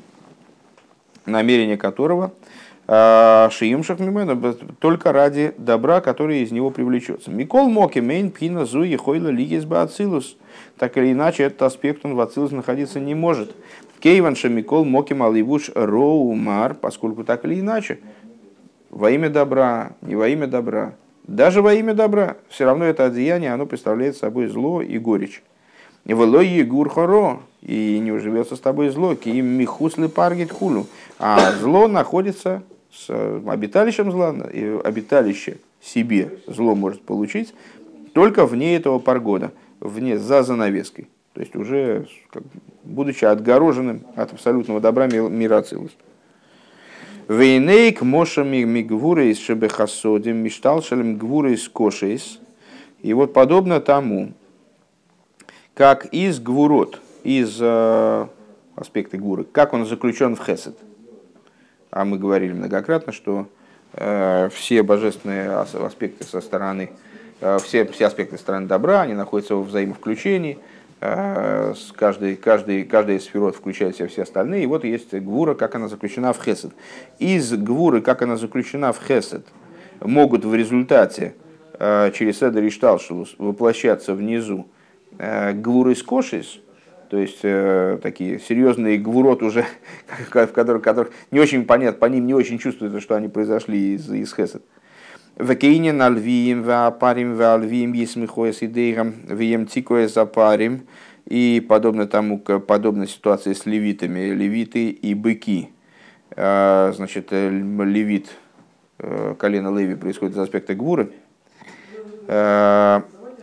намерение 1.27 1.77
которого 1.77 2.33
а, 2.87 3.49
Шиим 3.51 3.83
Шахмимену 3.83 4.55
только 4.79 5.13
ради 5.13 5.55
добра, 5.57 6.01
которое 6.01 6.41
из 6.41 6.53
него 6.53 6.71
привлечется. 6.71 7.31
Микол 7.31 7.69
Моки 7.69 7.99
Мейн 7.99 8.31
Пина 8.31 8.67
Зуи 8.67 8.97
Хойла 8.97 9.29
Лигис 9.29 9.65
Бацилус. 9.65 10.37
Так 10.79 10.97
или 10.99 11.13
иначе, 11.13 11.45
этот 11.45 11.63
аспект 11.63 12.05
он 12.05 12.15
в 12.15 12.21
Ацилус 12.21 12.51
находиться 12.51 13.01
не 13.01 13.15
может. 13.15 13.55
Кейван 14.01 14.37
Шамикол 14.37 14.85
Моки 14.85 15.15
Маливуш 15.15 15.71
Роумар, 15.75 16.75
поскольку 16.75 17.25
так 17.25 17.45
или 17.47 17.61
иначе, 17.61 18.01
во 18.91 19.11
имя 19.11 19.31
добра, 19.31 19.93
не 20.03 20.15
во 20.15 20.29
имя 20.29 20.47
добра, 20.47 20.95
даже 21.27 21.63
во 21.63 21.73
имя 21.73 21.95
добра, 21.95 22.37
все 22.51 22.67
равно 22.67 22.85
это 22.85 23.07
одеяние, 23.07 23.55
оно 23.55 23.65
представляет 23.65 24.17
собой 24.17 24.49
зло 24.49 24.83
и 24.83 24.99
горечь. 24.99 25.43
Велой 26.05 26.47
егур 26.49 26.89
хоро, 26.91 27.41
и 27.63 27.99
не 27.99 28.13
уживется 28.13 28.57
с 28.57 28.61
тобой 28.61 28.91
зло, 28.91 29.15
ки 29.15 29.31
им 29.31 29.47
михусли 29.47 30.07
паргит 30.07 30.53
хулю. 30.53 30.87
А 31.19 31.53
зло 31.53 31.89
находится 31.89 32.63
с 32.93 33.09
обиталищем 33.47 34.13
зла, 34.13 34.35
и 34.53 34.81
обиталище 34.85 35.59
себе 35.81 36.39
зло 36.47 36.75
может 36.75 37.03
получить 37.03 37.55
только 38.13 38.47
вне 38.47 38.77
этого 38.77 38.99
паргода, 38.99 39.53
вне, 39.81 40.19
за 40.19 40.43
занавеской. 40.43 41.09
То 41.33 41.41
есть 41.41 41.57
уже 41.57 42.07
как, 42.31 42.45
будучи 42.85 43.25
отгороженным 43.25 44.03
от 44.15 44.33
абсолютного 44.33 44.81
добра 44.81 45.07
мира 45.09 45.59
Ацилус. 45.59 45.91
Вейнейк 47.27 48.03
мошами 48.03 48.59
из 48.59 49.39
шебехасодим 49.41 50.37
мишталшалем 50.37 51.17
гвуры 51.17 51.55
из 51.55 51.69
кошейс. 51.69 52.39
И 53.03 53.13
вот 53.15 53.33
подобно 53.33 53.81
тому, 53.81 54.33
как 55.75 56.07
из 56.07 56.41
гвурот, 56.41 57.01
из 57.25 57.59
э, 57.61 58.27
аспекта 58.77 59.19
гуры, 59.19 59.45
как 59.45 59.73
он 59.73 59.87
заключен 59.87 60.37
в 60.37 60.45
хесед. 60.45 60.77
А 61.91 62.05
мы 62.05 62.19
говорили 62.19 62.53
многократно, 62.53 63.13
что 63.13 63.49
э, 63.93 64.49
все 64.53 64.83
божественные 64.83 65.51
аспекты 65.51 66.25
со 66.25 66.41
стороны, 66.41 66.91
э, 67.41 67.59
все, 67.63 67.85
все 67.87 68.07
аспекты 68.07 68.39
стороны 68.39 68.67
добра, 68.67 69.03
они 69.03 69.15
находятся 69.15 69.57
в 69.57 69.65
взаимовключении, 69.65 70.59
э, 71.01 71.75
с 71.77 71.93
каждой, 71.93 72.37
каждой, 72.37 72.85
каждая 72.85 73.19
сферот 73.19 73.57
включает 73.57 73.95
в 73.95 73.99
себя 73.99 74.09
все 74.09 74.23
остальные. 74.23 74.65
И 74.65 74.67
вот 74.67 74.85
есть 74.85 75.13
гвура, 75.15 75.55
как 75.55 75.75
она 75.75 75.89
заключена 75.89 76.33
в 76.33 76.43
хесед. 76.43 76.73
Из 77.19 77.53
гвуры, 77.53 78.01
как 78.01 78.23
она 78.23 78.37
заключена 78.37 78.93
в 78.93 79.01
хесед, 79.05 79.45
могут 80.01 80.45
в 80.45 80.55
результате 80.55 81.35
э, 81.79 82.13
через 82.15 82.39
Седер 82.39 82.63
и 82.63 82.71
Шталшилус 82.71 83.35
воплощаться 83.39 84.15
внизу 84.15 84.69
Э, 85.19 85.53
гвуры 85.53 85.95
скошис, 85.95 86.59
то 87.09 87.19
есть 87.19 87.41
э, 87.45 87.99
такие 88.03 88.41
серьезные 88.41 88.99
гвурот 88.99 89.43
уже, 89.43 89.65
в 90.31 90.31
которых, 90.31 90.83
которых 90.83 91.13
не 91.31 91.39
очень 91.39 91.65
понятно, 91.65 92.01
по 92.01 92.07
ним 92.07 92.27
не 92.27 92.35
очень 92.35 92.59
чувствуется, 92.59 93.01
что 93.01 93.15
они 93.15 93.29
произошли 93.29 93.95
из, 93.95 94.11
из 94.11 94.35
Хесед. 94.35 94.65
Векейне 95.37 95.93
на 95.93 96.09
львием, 96.09 96.63
веапарим, 96.63 97.35
веалвием, 97.35 97.93
есмихоес 97.93 98.63
идейгам, 98.63 99.15
веем 99.29 99.67
тикоес 99.67 100.15
запарим, 100.15 100.87
и 101.27 101.65
подобно 101.67 102.07
тому, 102.07 102.39
подобно 102.39 103.07
ситуации 103.07 103.53
с 103.53 103.67
левитами, 103.67 104.31
левиты 104.31 104.91
и 104.91 105.15
быки. 105.15 105.71
Э, 106.31 106.93
значит, 106.95 107.31
левит, 107.31 108.31
колено 109.39 109.77
Леви 109.77 109.95
происходит 109.95 110.35
из 110.35 110.39
аспекта 110.39 110.75
гвуры, 110.75 111.13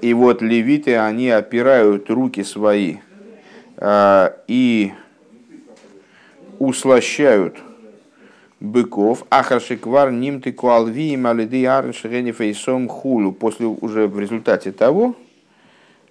и 0.02 0.14
вот 0.14 0.42
левиты, 0.42 0.98
они 0.98 1.30
опирают 1.30 2.10
руки 2.10 2.44
свои 2.44 2.98
э, 3.78 4.30
и 4.48 4.94
услощают 6.58 7.58
быков. 8.60 9.26
Ахаршиквар 9.30 10.12
нимты 10.12 10.52
куалви 10.54 11.16
малиды 11.18 11.66
арншерени 11.68 12.32
фейсом 12.32 12.88
хулу. 12.88 13.32
После 13.32 13.68
уже 13.68 14.08
в 14.08 14.20
результате 14.20 14.72
того, 14.72 15.16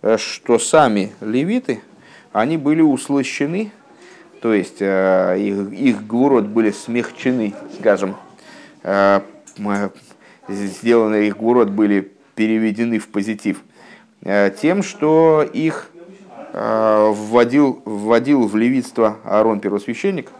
э, 0.03 0.17
что 0.19 0.61
сами 0.61 1.11
левиты, 1.21 1.81
они 2.33 2.57
были 2.59 2.83
услощены, 2.83 3.73
то 4.41 4.55
есть 4.55 4.81
э, 4.81 5.37
их, 5.37 5.73
их 5.73 6.07
гурот 6.07 6.45
были 6.45 6.71
смягчены, 6.71 7.55
скажем, 7.81 8.15
э, 8.85 9.21
сделаны 10.49 11.27
их 11.27 11.37
гурот 11.37 11.71
были 11.71 12.13
переведены 12.37 13.01
в 13.01 13.09
позитив– 13.09 13.65
тем, 14.23 14.83
что 14.83 15.43
их 15.43 15.91
э, 16.53 17.13
вводил, 17.15 17.81
вводил 17.85 18.47
в 18.47 18.57
левитство 18.57 19.17
Аарон 19.25 19.61
первосвященник, 19.61 20.31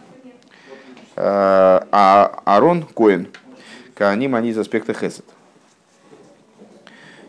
э, 1.15 1.21
а 1.23 2.41
Аарон 2.45 2.83
Коин, 2.83 3.29
Кааним 3.95 4.35
они 4.35 4.49
из 4.49 4.57
аспекта 4.57 4.93
Хесед. 4.93 5.25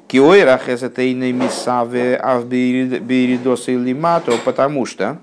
Киойра 0.09 0.61
Хесед 0.63 0.99
Эйны 0.99 1.33
Мисаве 1.33 2.17
Авбиридоса 2.17 3.73
Лимато, 3.73 4.37
потому 4.45 4.85
что, 4.85 5.17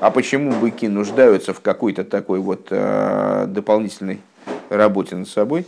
а 0.00 0.12
почему 0.12 0.52
быки 0.52 0.86
нуждаются 0.86 1.52
в 1.52 1.60
какой-то 1.60 2.04
такой 2.04 2.38
вот 2.38 2.68
дополнительной 2.68 4.20
работе 4.68 5.16
над 5.16 5.26
собой, 5.26 5.66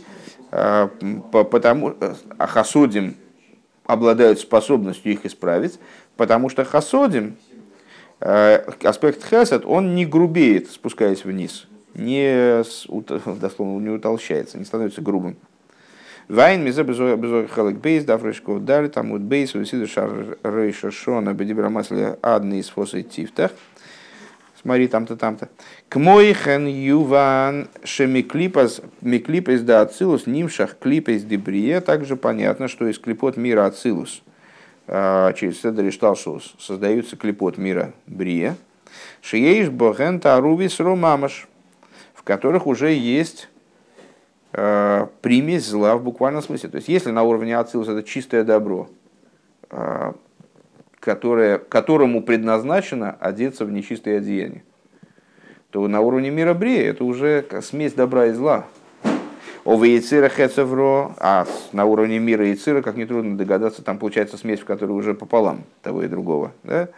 потому, 0.49 1.93
а 2.37 2.47
хасудим 2.47 3.15
обладают 3.85 4.39
способностью 4.39 5.11
их 5.11 5.25
исправить, 5.25 5.79
потому 6.17 6.49
что 6.49 6.63
хасодим, 6.63 7.35
э, 8.19 8.57
аспект 8.83 9.23
хесед, 9.23 9.63
он 9.65 9.95
не 9.95 10.05
грубеет, 10.05 10.69
спускаясь 10.71 11.25
вниз, 11.25 11.67
не, 11.93 12.63
дословно, 13.39 13.79
не 13.79 13.89
утолщается, 13.89 14.57
не 14.57 14.65
становится 14.65 15.01
грубым. 15.01 15.37
Вайн 16.29 16.63
мизе 16.63 16.83
безой 16.83 17.47
халек 17.47 17.77
бейс, 17.77 18.05
дафрышков 18.05 18.63
дали, 18.63 18.87
там 18.87 19.11
вот 19.11 19.21
бейс, 19.21 19.53
висиду 19.53 19.87
шар 19.87 20.37
рейша 20.43 20.89
шона, 20.89 21.33
бедибрамасли 21.33 22.17
адны 22.21 22.59
из 22.59 22.69
фосы 22.69 23.03
тифтах. 23.03 23.51
Смотри, 24.63 24.87
там-то, 24.87 25.17
там-то. 25.17 25.49
К 25.89 25.97
мой 25.97 26.33
хен 26.33 26.67
юван 26.67 27.67
шемиклипас 27.83 28.81
миклипас 29.01 29.61
да 29.61 29.81
ацилус 29.81 30.25
нимшах 30.25 30.77
клипас 30.79 31.23
дебрие. 31.23 31.81
Также 31.81 32.15
понятно, 32.15 32.69
что 32.69 32.87
из 32.87 32.97
клипот 32.97 33.35
мира 33.35 33.65
ацилус 33.65 34.23
а, 34.87 35.33
через 35.33 35.61
Седри 35.61 35.91
Шталшус 35.91 36.55
создаются 36.59 37.17
клипот 37.17 37.57
мира 37.57 37.93
брия. 38.07 38.55
Шиеиш 39.21 39.69
боген 39.69 40.21
тарувис 40.21 40.79
ромамаш, 40.79 41.47
в 42.13 42.23
которых 42.23 42.65
уже 42.65 42.93
есть 42.93 43.49
э, 44.53 45.07
примесь 45.21 45.65
зла 45.65 45.97
в 45.97 46.03
буквальном 46.03 46.41
смысле. 46.41 46.69
То 46.69 46.77
есть, 46.77 46.87
если 46.87 47.11
на 47.11 47.23
уровне 47.23 47.57
Ацилус 47.57 47.87
это 47.87 48.03
чистое 48.03 48.43
добро, 48.43 48.87
э, 49.71 50.13
которое, 51.03 51.57
которому 51.57 52.23
предназначено 52.23 53.17
одеться 53.19 53.65
в 53.65 53.71
нечистые 53.71 54.17
одеяния, 54.17 54.63
то 55.69 55.87
на 55.87 56.01
уровне 56.01 56.29
мира 56.29 56.53
Брия 56.53 56.89
это 56.91 57.03
уже 57.03 57.45
смесь 57.61 57.93
добра 57.93 58.27
и 58.27 58.31
зла. 58.31 58.65
О 59.65 59.81
Яцира 59.83 60.29
Хецевро, 60.29 61.15
а 61.19 61.45
на 61.71 61.85
уровне 61.85 62.19
мира 62.19 62.45
Яцира, 62.45 62.81
как 62.81 62.95
нетрудно 62.95 63.37
догадаться, 63.37 63.81
там 63.81 63.97
получается 63.97 64.37
смесь, 64.37 64.59
в 64.59 64.65
которой 64.65 64.91
уже 64.91 65.13
пополам 65.13 65.63
того 65.81 66.03
и 66.03 66.07
другого. 66.07 66.51
Да? 66.63 66.89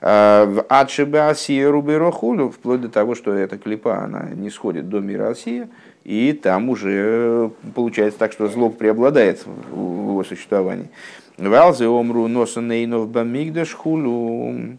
А, 0.00 0.46
в 0.46 0.64
Адшибе 0.68 1.20
Асия 1.20 1.70
Руберохулю, 1.70 2.50
вплоть 2.50 2.80
до 2.80 2.88
того, 2.88 3.14
что 3.14 3.32
эта 3.32 3.56
клипа, 3.56 4.04
она 4.04 4.28
не 4.34 4.50
сходит 4.50 4.88
до 4.88 5.00
мира 5.00 5.30
Асия, 5.30 5.68
и 6.04 6.32
там 6.32 6.68
уже 6.68 7.50
получается 7.74 8.18
так, 8.18 8.32
что 8.32 8.48
зло 8.48 8.68
преобладает 8.68 9.44
в 9.46 10.10
его 10.10 10.24
существовании. 10.24 10.90
Валзе 11.38 11.88
омру 11.88 12.28
носа 12.28 12.60
нейнов 12.60 13.08
бамигдаш 13.08 13.74
хулу. 13.74 14.78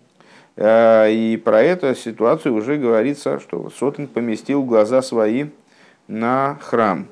А, 0.56 1.08
и 1.08 1.38
про 1.38 1.62
эту 1.62 1.96
ситуацию 1.96 2.54
уже 2.54 2.78
говорится, 2.78 3.40
что 3.40 3.70
Сотен 3.70 4.08
поместил 4.08 4.64
глаза 4.64 5.02
свои 5.02 5.46
на 6.08 6.60
храм. 6.62 7.08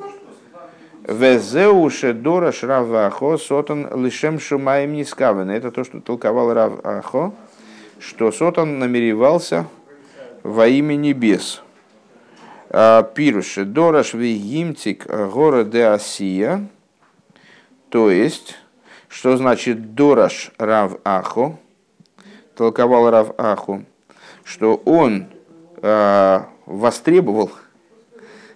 Везеуше 1.08 2.14
дора 2.14 2.52
шравахо 2.52 3.38
сотан 3.38 3.90
лишем 4.04 4.40
шумаем 4.40 4.94
нискавен. 4.94 5.50
Это 5.50 5.72
то, 5.72 5.84
что 5.84 6.00
толковал 6.00 6.54
Рав 6.54 6.86
Ахо, 6.86 7.34
что 8.00 8.32
Сотан 8.32 8.78
намеревался 8.78 9.66
во 10.44 10.68
имя 10.68 10.96
небес. 10.96 11.64
А, 12.70 13.02
Пируше 13.02 13.66
дораш 13.66 14.14
вегимтик 14.14 15.08
гора 15.08 15.64
де 15.64 15.86
Асия, 15.86 16.68
то 17.90 18.12
есть 18.12 18.56
что 19.12 19.36
значит 19.36 19.94
Дораш 19.94 20.52
Рав 20.58 20.94
Ахо? 21.04 21.58
Толковал 22.56 23.10
Рав 23.10 23.34
Аху, 23.38 23.84
что 24.44 24.82
он 24.86 25.28
э, 25.82 26.40
востребовал 26.66 27.52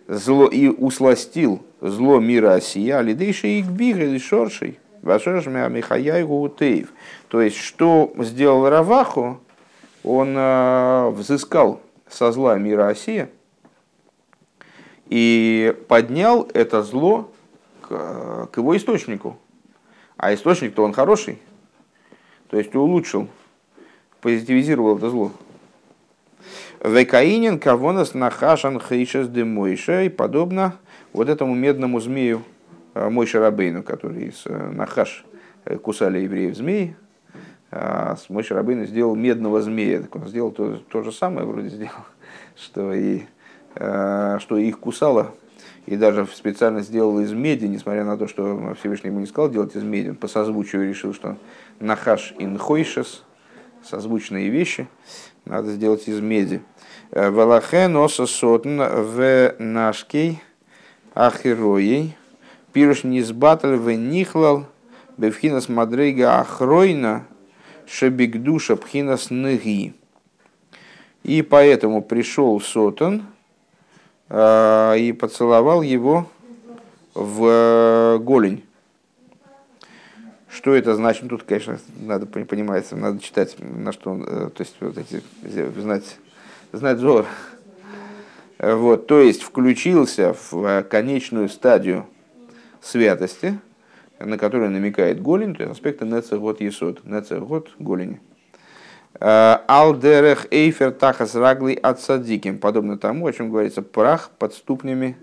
зло 0.08 0.48
и 0.48 0.70
усластил 0.70 1.62
зло 1.82 2.20
мира 2.20 2.54
Осия, 2.54 3.02
лидейши 3.02 3.48
и 3.48 3.62
гбиг 3.62 3.98
или 3.98 4.18
шоршей, 4.18 4.80
вашершми 5.02 5.68
Михаяй 5.70 6.24
Гутеев. 6.24 6.94
То 7.28 7.42
есть, 7.42 7.58
что 7.58 8.14
сделал 8.20 8.70
Раваху, 8.70 9.40
он 10.04 10.36
э, 10.38 11.10
взыскал 11.10 11.82
со 12.08 12.32
зла 12.32 12.58
мира 12.58 12.88
Осия 12.88 13.30
и 15.08 15.76
поднял 15.90 16.48
это 16.54 16.82
зло 16.82 17.30
к, 17.82 18.48
к 18.52 18.58
его 18.58 18.78
источнику, 18.78 19.38
а 20.18 20.34
источник-то 20.34 20.84
он 20.84 20.94
хороший. 20.94 21.40
То 22.50 22.58
есть 22.58 22.76
улучшил, 22.76 23.28
позитивизировал 24.22 24.98
это 24.98 25.10
зло. 25.10 25.32
Векаинин 26.84 27.60
кавонас 27.60 28.14
нахашан 28.14 28.80
хейшес 28.80 29.28
де 29.28 29.44
Мойша 29.44 30.04
и 30.04 30.10
подобно 30.10 30.76
вот 31.14 31.30
этому 31.30 31.56
медному 31.56 32.00
змею 32.00 32.44
э, 32.94 33.10
Мойша 33.10 33.40
Рабейну, 33.40 33.82
который 33.82 34.26
из 34.26 34.44
э, 34.46 34.72
Нахаш 34.72 35.26
э, 35.66 35.78
кусали 35.78 36.20
евреев 36.20 36.56
змеи, 36.56 36.96
а 37.72 38.16
с 38.16 38.30
Мойша 38.30 38.54
Рабейну 38.54 38.86
сделал 38.86 39.16
медного 39.16 39.62
змея. 39.62 40.02
Так 40.02 40.16
он 40.16 40.28
сделал 40.28 40.52
то, 40.52 40.78
то 40.78 41.02
же 41.02 41.12
самое, 41.12 41.48
вроде 41.48 41.70
сделал, 41.70 42.06
что 42.56 42.94
и, 42.94 43.24
что 43.74 44.58
их 44.58 44.80
кусало 44.80 45.34
и 45.86 45.96
даже 45.96 46.28
специально 46.28 46.82
сделал 46.82 47.20
из 47.20 47.32
меди, 47.32 47.66
несмотря 47.66 48.04
на 48.04 48.18
то, 48.18 48.28
что 48.28 48.76
Всевышний 48.80 49.10
ему 49.10 49.20
не 49.20 49.28
сказал 49.28 49.50
делать 49.50 49.76
из 49.76 49.84
меди, 49.84 50.12
по 50.12 50.28
созвучию 50.28 50.88
решил, 50.88 51.14
что 51.14 51.38
нахаш 51.80 52.34
инхойшес, 52.40 53.24
созвучные 53.84 54.50
вещи, 54.50 54.88
надо 55.46 55.72
сделать 55.72 56.08
из 56.08 56.20
меди. 56.20 56.62
Валахе 57.12 57.88
носа 57.88 58.26
сотн 58.26 58.82
в 58.82 59.56
нашкей 59.60 60.42
ахироей, 61.14 62.18
пируш 62.74 63.04
низбаталь 63.04 63.78
в 63.78 63.92
нихлал, 63.92 64.66
бевхинас 65.18 65.70
мадрейга 65.70 66.40
ахройна, 66.40 67.26
шебигдуша 67.88 68.76
пхинас 68.76 69.30
ныги. 69.30 69.94
И 71.24 71.42
поэтому 71.42 72.02
пришел 72.02 72.60
Сотон, 72.62 73.24
а, 73.24 73.35
и 74.30 75.16
поцеловал 75.20 75.82
его 75.82 76.28
в 77.16 77.46
э, 77.46 78.20
голень. 78.20 78.64
Что 80.50 80.76
это 80.76 80.96
значит? 80.96 81.24
Ну, 81.24 81.30
тут, 81.30 81.44
конечно, 81.44 81.80
надо 82.00 82.26
понимать, 82.26 82.92
надо 82.92 83.20
читать, 83.20 83.56
на 83.60 83.92
что 83.92 84.16
э, 84.16 84.50
то 84.54 84.62
есть, 84.62 84.76
вот 84.80 84.98
эти, 84.98 85.24
знать, 85.80 86.18
знать 86.72 87.00
зор. 87.00 87.26
Вот, 88.60 89.08
то 89.08 89.20
есть, 89.20 89.44
включился 89.44 90.34
в 90.34 90.66
э, 90.66 90.84
конечную 90.84 91.50
стадию 91.50 92.06
святости, 92.82 93.60
на 94.20 94.38
которую 94.38 94.72
намекает 94.72 95.22
голень, 95.22 95.56
то 95.56 95.64
есть 95.64 95.74
аспекты 95.74 96.06
нецегот 96.06 96.62
есот, 96.62 97.04
нецегот 97.06 97.72
голени. 97.80 98.22
Алдерех 99.20 100.48
эйфер 100.52 100.92
тахас 100.92 101.36
рагли 101.36 101.74
от 101.74 102.02
садиким. 102.02 102.60
Подобно 102.60 102.98
тому, 102.98 103.28
о 103.28 103.34
чем 103.34 103.50
говорится, 103.50 103.82
прах 103.82 104.30
под 104.38 104.54
ступнями, 104.54 105.18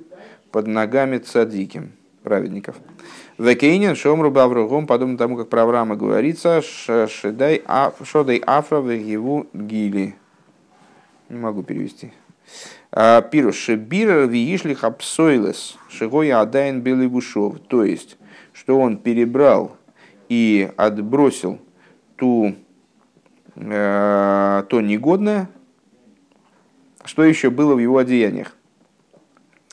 под 0.50 0.66
ногами 0.66 1.18
цадиким, 1.18 1.92
праведников. 2.22 2.76
Векейнин 3.36 3.94
шомру 3.94 4.30
бавругом, 4.30 4.86
подобно 4.86 5.18
тому, 5.18 5.36
как 5.36 5.50
про 5.50 5.62
Авраама 5.62 5.96
говорится, 5.96 6.62
шедай 6.62 7.62
шодай 8.04 8.42
афра 8.46 8.80
вегиву 8.80 9.46
гили. 9.52 10.14
Не 11.28 11.38
могу 11.38 11.62
перевести. 11.62 12.12
Пирус 12.90 13.56
шебир 13.56 14.26
виишлих 14.26 14.84
апсойлес 14.84 15.76
шигоя 15.88 16.40
адайн 16.40 16.80
беливушов. 16.80 17.58
То 17.68 17.84
есть, 17.84 18.16
что 18.52 18.78
он 18.78 18.96
перебрал 18.98 19.76
и 20.28 20.70
отбросил 20.76 21.58
ту 22.16 22.54
Э, 22.54 22.71
то 23.62 24.80
негодное, 24.80 25.48
что 27.04 27.22
еще 27.22 27.50
было 27.50 27.74
в 27.74 27.78
его 27.78 27.98
одеяниях. 27.98 28.56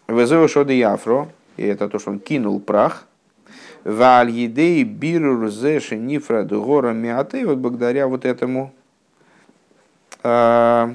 Везео 0.07 0.47
шоды 0.47 0.73
яфро, 0.73 1.29
и 1.57 1.63
это 1.63 1.89
то, 1.89 1.99
что 1.99 2.11
он 2.11 2.19
кинул 2.19 2.59
прах, 2.59 3.05
Валь 3.83 4.29
едей 4.29 4.83
бирур 4.83 5.49
зеши 5.49 5.95
нифра 5.95 6.43
гора 6.43 6.91
миаты, 6.91 7.47
вот 7.47 7.59
благодаря 7.59 8.07
вот 8.07 8.25
этому 8.25 8.73
э, 10.21 10.93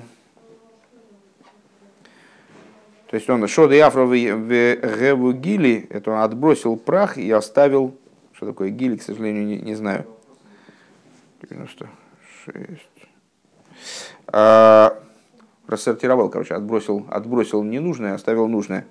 то 3.15 3.17
есть 3.17 3.31
он 3.31 3.47
шоды 3.49 3.77
яфро 3.77 4.05
в 4.05 4.15
геву 4.15 5.33
гили, 5.33 5.87
это 5.89 6.11
он 6.11 6.19
отбросил 6.19 6.77
прах 6.77 7.17
и 7.17 7.31
оставил, 7.31 7.97
что 8.35 8.47
такое 8.47 8.69
гили, 8.69 8.97
к 8.97 9.03
сожалению, 9.03 9.47
не, 9.47 9.57
не 9.61 9.75
знаю. 9.75 10.05
90 11.49 11.89
шесть. 12.45 12.89
А, 14.27 14.99
рассортировал, 15.67 16.29
короче, 16.29 16.55
отбросил, 16.55 17.07
отбросил 17.11 17.63
ненужное, 17.63 18.15
оставил 18.15 18.49
нужное. 18.49 18.87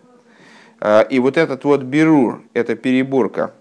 А, 0.80 1.02
и 1.02 1.20
вот 1.20 1.38
этот 1.38 1.64
вот 1.64 1.84
берур, 1.84 2.44
это 2.54 2.76
переборка, 2.76 3.54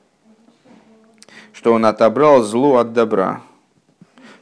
что 1.52 1.72
он 1.72 1.84
отобрал 1.86 2.42
зло 2.42 2.78
от 2.78 2.92
добра. 2.92 3.42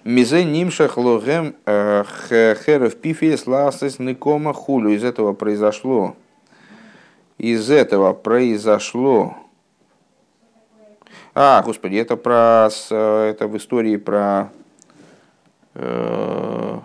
Мизе 0.03 0.45
нимшах 0.45 0.97
логем 0.97 1.55
э, 1.67 2.05
херов 2.65 2.97
пифес 2.97 3.47
ласес 3.47 3.99
никома 3.99 4.55
хулю. 4.55 4.91
Из 4.91 5.05
этого 5.05 5.35
произошло, 5.35 6.17
из 7.37 7.71
этого 7.71 8.15
произошло 8.15 9.37
а, 11.35 11.63
господи, 11.63 11.97
это 11.97 12.17
про 12.17 12.71
это 12.91 13.47
в 13.47 13.57
истории 13.57 13.97
про 13.97 14.51
Э, 14.51 14.60
про 15.73 16.83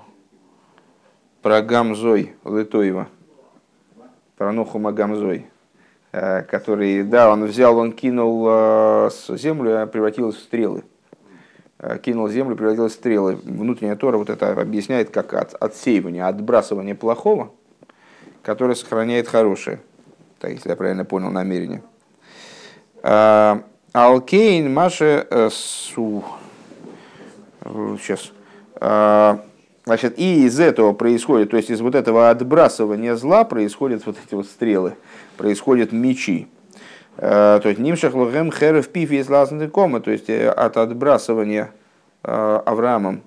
Гамзой 1.43 2.35
Лытоева, 2.43 3.07
про 4.37 4.51
Нохума 4.51 4.91
Гамзой. 4.91 5.47
который, 6.47 7.03
да, 7.03 7.29
он 7.29 7.43
взял, 7.45 7.77
он 7.77 7.91
кинул 7.91 8.45
землю, 9.29 9.81
а 9.81 9.85
превратилась 9.85 10.37
в 10.37 10.39
стрелы. 10.39 10.85
Кинул 12.03 12.29
землю, 12.29 12.55
превратилась 12.55 12.93
в 12.93 12.95
стрелы. 12.95 13.35
Внутренняя 13.43 13.97
Тора 13.97 14.17
вот 14.17 14.29
это 14.29 14.53
объясняет 14.53 15.09
как 15.09 15.33
от, 15.33 15.55
отсеивание, 15.55 16.23
отбрасывание 16.23 16.95
плохого, 16.95 17.51
которое 18.43 18.75
сохраняет 18.75 19.27
хорошее. 19.27 19.81
Так, 20.39 20.51
если 20.51 20.69
я 20.69 20.77
правильно 20.77 21.03
понял 21.03 21.31
намерение. 21.31 21.83
Алкейн 23.01 24.73
Маше 24.73 25.27
Су. 25.51 26.23
Сейчас. 27.99 28.31
Значит, 29.85 30.17
и 30.17 30.45
из 30.45 30.59
этого 30.59 30.93
происходит, 30.93 31.51
то 31.51 31.57
есть 31.57 31.69
из 31.69 31.79
вот 31.79 31.93
этого 31.93 32.31
отбрасывания 32.31 33.15
зла 33.15 33.43
происходят 33.43 34.03
вот 34.07 34.17
эти 34.25 34.33
вот 34.33 34.47
стрелы, 34.47 34.95
происходят 35.37 35.91
мечи. 35.91 36.47
Э, 37.17 37.59
то 37.61 37.69
есть 37.69 37.79
нимшах 37.79 38.13
лохем 38.13 38.51
херев 38.51 38.89
пиф 38.89 39.11
из 39.11 39.27
кома, 39.69 40.01
то 40.01 40.11
есть 40.11 40.29
э, 40.29 40.49
от 40.49 40.77
отбрасывания 40.77 41.71
э, 42.23 42.61
Авраамом 42.65 43.21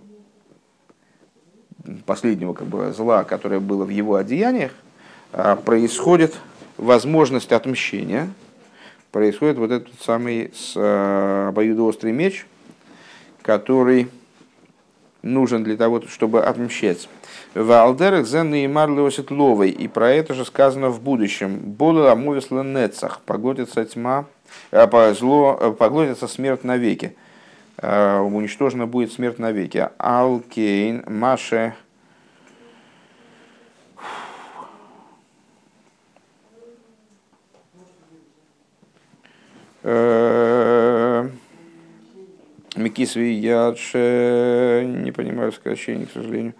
последнего 2.05 2.53
как 2.53 2.67
бы, 2.67 2.93
зла, 2.93 3.25
которое 3.25 3.61
было 3.61 3.85
в 3.85 3.89
его 3.89 4.17
одеяниях, 4.17 4.73
происходит 5.65 6.35
возможность 6.77 7.51
отмщения, 7.51 8.29
происходит 9.11 9.57
вот 9.57 9.71
этот 9.71 9.95
самый 10.03 10.53
обоюдоострый 10.75 12.13
меч, 12.13 12.47
который 13.41 14.11
нужен 15.23 15.65
для 15.65 15.77
того, 15.77 16.03
чтобы 16.09 16.43
отмщать. 16.43 17.09
В 17.55 17.71
Алдерах 17.73 18.27
зен 18.27 18.55
и 18.55 18.67
марлиосит 18.67 19.31
ловой, 19.31 19.71
и 19.71 19.89
про 19.89 20.11
это 20.11 20.35
же 20.35 20.45
сказано 20.45 20.91
в 20.91 21.01
будущем. 21.03 21.59
Бола 21.59 22.13
амувисла 22.13 22.63
нецах, 22.63 23.21
поглотится 23.25 23.85
тьма, 23.85 24.27
э, 24.71 25.15
зло, 25.15 25.59
э, 25.61 25.73
поглотится 25.73 26.29
смерть 26.29 26.65
навеки. 26.65 27.17
Э, 27.79 28.21
уничтожена 28.21 28.87
будет 28.87 29.13
смерть 29.13 29.39
навеки. 29.39 29.89
Алкейн, 29.99 31.05
Маше, 31.07 31.75
Микис 42.79 43.17
Вият, 43.17 43.79
не 43.95 45.11
понимаю 45.11 45.53
сокращение, 45.53 46.07
к 46.07 46.13
сожалению. 46.13 46.55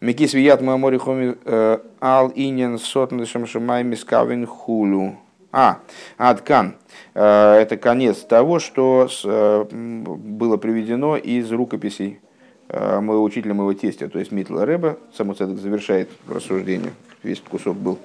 Микис 0.00 0.34
Вият 0.34 0.60
Мамори 0.60 0.98
Хоми 0.98 1.36
э, 1.46 1.78
Ал 2.02 2.30
Иньян 2.34 2.78
Сотн 2.78 3.24
Шамшамай 3.24 3.82
Мискавин 3.82 4.46
Хулу. 4.46 5.16
А, 5.52 5.78
Адкан. 6.18 6.76
Э, 7.14 7.54
это 7.54 7.78
конец 7.78 8.18
того, 8.18 8.58
что 8.58 9.08
э, 9.24 9.64
было 9.70 10.58
приведено 10.58 11.16
из 11.16 11.50
рукописей 11.50 12.20
моего 12.68 13.22
учителя, 13.22 13.54
моего 13.54 13.72
тестя, 13.74 14.08
то 14.08 14.18
есть 14.18 14.32
Митла 14.32 14.66
Рэба. 14.66 14.98
Самоцедок 15.16 15.58
завершает 15.58 16.10
рассуждение. 16.28 16.92
Весь 17.22 17.40
кусок 17.40 17.76
был 17.76 17.98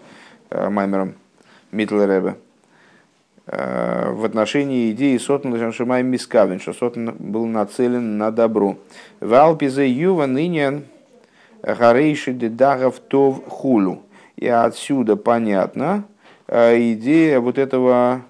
маймером 0.52 1.16
Митла 1.72 2.06
Рэба. 2.06 2.38
Э, 3.48 4.12
в 4.12 4.24
отношении 4.24 4.92
идеи 4.92 5.18
Сотн 5.18 5.72
Шамай 5.72 6.04
Мискавин, 6.04 6.60
что 6.60 6.74
Сотн 6.74 7.10
был 7.18 7.48
нацелен 7.48 8.18
на 8.18 8.32
добро. 8.32 8.78
В 9.20 9.34
Алпизе 9.34 9.90
Юва 9.90 10.28
ныне 10.28 10.84
Гарейши 11.64 12.34
Дедагов 12.34 13.00
Тов 13.00 13.44
Хулу. 13.48 14.04
И 14.36 14.48
отсюда 14.48 15.16
понятно 15.16 16.04
э, 16.48 16.92
идея 16.94 17.40
вот 17.40 17.58
этого 17.58 18.22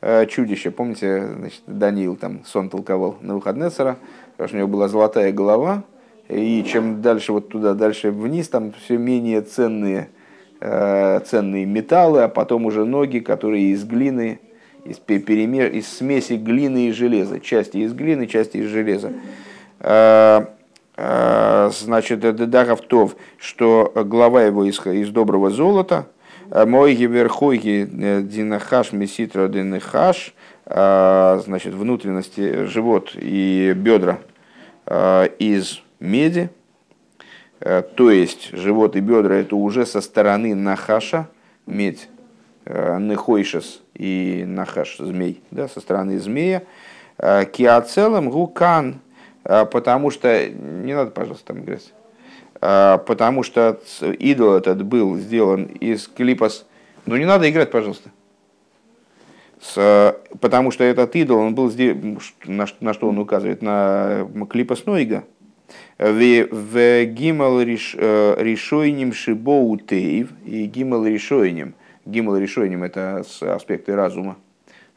э, 0.00 0.24
чудища. 0.26 0.70
Помните, 0.70 1.26
значит, 1.26 1.62
Даниил 1.66 2.16
там 2.16 2.42
сон 2.46 2.70
толковал 2.70 3.16
на 3.20 3.34
Выходнецера, 3.34 3.98
потому 4.32 4.48
что 4.48 4.56
у 4.56 4.60
него 4.60 4.68
была 4.68 4.88
золотая 4.88 5.30
голова, 5.30 5.84
и 6.28 6.64
чем 6.64 7.02
дальше 7.02 7.32
вот 7.32 7.50
туда, 7.50 7.74
дальше 7.74 8.10
вниз, 8.10 8.48
там 8.48 8.72
все 8.72 8.96
менее 8.96 9.42
ценные, 9.42 10.08
ценные 10.58 11.66
металлы, 11.66 12.22
а 12.22 12.28
потом 12.28 12.64
уже 12.64 12.86
ноги, 12.86 13.18
которые 13.18 13.72
из 13.72 13.84
глины, 13.84 14.40
из, 14.84 14.98
перемер, 14.98 15.70
из 15.72 15.88
смеси 15.88 16.34
глины 16.34 16.88
и 16.88 16.92
железа, 16.92 17.40
части 17.40 17.78
из 17.78 17.92
глины, 17.92 18.26
части 18.26 18.58
из 18.58 18.68
железа. 18.68 19.12
А, 19.80 20.50
а, 20.96 21.70
значит, 21.72 22.20
Дедахов 22.20 22.82
Тов, 22.82 23.16
что 23.38 23.90
глава 23.94 24.42
его 24.42 24.64
из, 24.64 24.84
из 24.86 25.08
доброго 25.10 25.50
золота, 25.50 26.06
а, 26.50 26.66
мой 26.66 26.94
гиверхойги 26.94 27.88
э, 27.90 28.22
динахаш 28.22 28.92
меситра 28.92 29.48
динахаш, 29.48 30.34
значит, 30.66 31.74
внутренности, 31.74 32.64
живот 32.64 33.10
и 33.14 33.74
бедра 33.76 34.20
из 35.38 35.82
меди, 36.00 36.48
то 37.58 38.10
есть 38.10 38.50
живот 38.52 38.96
и 38.96 39.00
бедра 39.00 39.34
это 39.34 39.56
уже 39.56 39.84
со 39.84 40.00
стороны 40.00 40.54
нахаша, 40.54 41.28
медь, 41.66 42.08
Э, 42.08 42.13
Нехойшес 42.66 43.82
и 43.94 44.44
Нахаш, 44.46 44.96
змей, 44.98 45.42
да, 45.50 45.68
со 45.68 45.80
стороны 45.80 46.18
змея. 46.18 46.62
Э, 47.18 47.44
Киацелом 47.44 48.30
гукан, 48.30 49.00
э, 49.44 49.66
потому 49.66 50.10
что, 50.10 50.48
не 50.48 50.94
надо, 50.94 51.10
пожалуйста, 51.10 51.48
там 51.48 51.62
играть, 51.62 51.92
потому 52.60 53.42
что 53.42 53.78
идол 54.18 54.54
этот 54.54 54.84
был 54.84 55.18
сделан 55.18 55.64
из 55.64 56.08
клипос, 56.08 56.66
ну 57.04 57.16
не 57.16 57.26
надо 57.26 57.50
играть, 57.50 57.70
пожалуйста. 57.70 58.08
С, 59.60 60.16
потому 60.40 60.70
что 60.70 60.82
этот 60.82 61.14
идол, 61.14 61.40
он 61.40 61.54
был 61.54 61.70
сделан, 61.70 62.18
на, 62.46 62.66
на 62.80 62.94
что 62.94 63.08
он 63.08 63.18
указывает, 63.18 63.60
на 63.60 64.26
клипос 64.48 64.86
Нойга, 64.86 65.24
в 65.98 67.04
гимал 67.04 67.60
решойним 67.60 69.12
шибоутеев 69.12 70.30
и 70.46 70.64
гимал 70.64 71.04
решойним– 71.04 71.74
Гимл 72.06 72.36
решением 72.36 72.82
это 72.82 73.24
аспекты 73.40 73.94
разума 73.94 74.36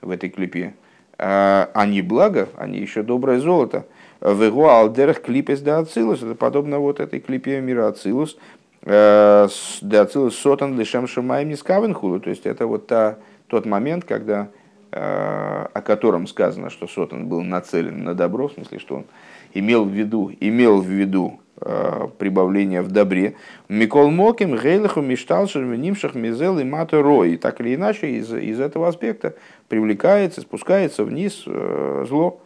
в 0.01 0.09
этой 0.09 0.29
клипе. 0.29 0.73
А, 1.17 1.69
они 1.73 2.01
благо, 2.01 2.49
они 2.57 2.79
еще 2.79 3.03
доброе 3.03 3.39
золото. 3.39 3.85
В 4.19 4.43
его 4.43 4.69
алдерах 4.69 5.21
клипес 5.21 5.61
да 5.61 5.79
ацилус, 5.79 6.23
это 6.23 6.35
подобно 6.35 6.79
вот 6.79 6.99
этой 6.99 7.19
клипе 7.19 7.61
мира 7.61 7.87
ацилус. 7.87 8.37
Да 8.83 9.47
ацилус 9.91 10.35
сотан 10.35 10.77
лишем 10.77 11.07
шамаем 11.07 11.49
нискавенхулу. 11.49 12.19
То 12.19 12.29
есть 12.29 12.45
это 12.45 12.67
вот 12.67 12.87
та, 12.87 13.17
тот 13.47 13.65
момент, 13.65 14.05
когда 14.05 14.49
э, 14.91 15.67
о 15.73 15.81
котором 15.81 16.27
сказано, 16.27 16.69
что 16.69 16.87
Сотан 16.87 17.27
был 17.27 17.41
нацелен 17.43 18.03
на 18.03 18.13
добро, 18.13 18.47
в 18.47 18.53
смысле, 18.53 18.79
что 18.79 18.95
он 18.95 19.05
имел 19.53 19.85
в 19.85 19.89
виду, 19.89 20.31
имел 20.39 20.81
в 20.81 20.87
виду 20.87 21.39
прибавления 21.59 22.81
в 22.81 22.91
добре. 22.91 23.35
Микол 23.67 24.11
Моким, 24.11 24.55
Гейлаху, 24.55 25.01
Мишталшер, 25.01 25.63
Нимшах, 25.63 26.13
Мизел 26.13 26.59
и 26.59 26.63
Мата 26.63 27.01
Рой. 27.01 27.37
Так 27.37 27.61
или 27.61 27.75
иначе, 27.75 28.11
из, 28.11 28.31
из 28.31 28.59
этого 28.59 28.87
аспекта 28.87 29.35
привлекается, 29.67 30.41
спускается 30.41 31.03
вниз 31.03 31.43
э, 31.47 32.05
зло. 32.07 32.39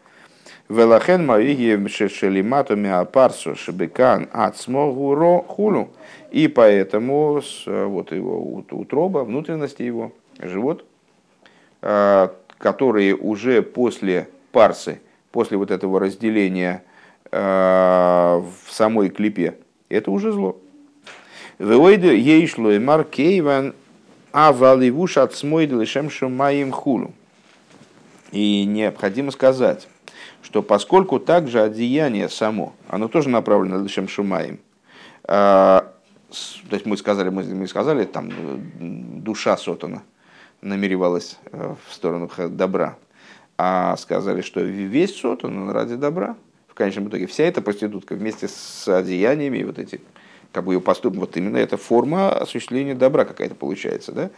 Велахен 0.69 1.25
Мариги 1.25 1.77
Шелимату 1.87 2.77
Миапарсу 2.77 3.55
Шебекан 3.55 4.29
Ацмогу 4.31 5.13
Ро 5.13 5.43
Хулу. 5.45 5.89
И 6.31 6.47
поэтому 6.47 7.41
вот 7.65 8.11
его 8.13 8.63
утроба, 8.71 9.25
внутренности 9.25 9.83
его, 9.83 10.13
живот, 10.39 10.85
э, 11.81 12.29
которые 12.57 13.15
уже 13.15 13.61
после 13.61 14.29
парсы, 14.53 15.01
после 15.33 15.57
вот 15.57 15.69
этого 15.69 15.99
разделения 15.99 16.83
Э, 16.85 16.90
в 17.31 18.43
самой 18.69 19.09
клипе, 19.09 19.57
это 19.89 20.11
уже 20.11 20.31
зло. 20.31 20.57
Войде 21.59 22.17
ей 22.17 22.45
шло 22.47 22.71
и 22.71 22.79
маркейван 22.79 23.73
а 24.33 24.51
валивуш 24.51 25.17
от 25.17 25.33
смойдл 25.33 25.83
моим 26.29 26.71
хулу. 26.71 27.13
И 28.31 28.65
необходимо 28.65 29.31
сказать, 29.31 29.87
что 30.41 30.63
поскольку 30.63 31.19
также 31.19 31.61
одеяние 31.61 32.29
само, 32.29 32.73
оно 32.87 33.07
тоже 33.07 33.29
направлено 33.29 33.79
на 33.79 33.83
лишем 33.83 34.07
шумаем, 34.07 34.59
то 35.23 35.91
есть 36.71 36.85
мы 36.85 36.95
сказали, 36.95 37.29
мы, 37.29 37.43
мы 37.43 37.67
сказали, 37.67 38.05
там 38.05 38.31
душа 39.21 39.57
сотана 39.57 40.03
намеревалась 40.61 41.37
э, 41.51 41.75
в 41.87 41.93
сторону 41.93 42.29
добра, 42.49 42.95
а 43.57 43.97
сказали, 43.97 44.41
что 44.41 44.61
весь 44.61 45.19
сотан 45.19 45.57
он 45.57 45.69
ради 45.71 45.95
добра, 45.95 46.37
конечном 46.81 47.09
итоге 47.09 47.27
вся 47.27 47.43
эта 47.43 47.61
проститутка 47.61 48.15
вместе 48.15 48.47
с 48.47 48.87
одеяниями, 48.87 49.61
вот 49.63 49.77
эти, 49.77 50.01
как 50.51 50.63
бы 50.63 50.73
ее 50.73 50.81
поступ, 50.81 51.15
вот 51.15 51.37
именно 51.37 51.57
эта 51.57 51.77
форма 51.77 52.31
осуществления 52.31 52.95
добра 52.95 53.23
какая-то 53.23 53.53
получается, 53.53 54.11
да? 54.11 54.29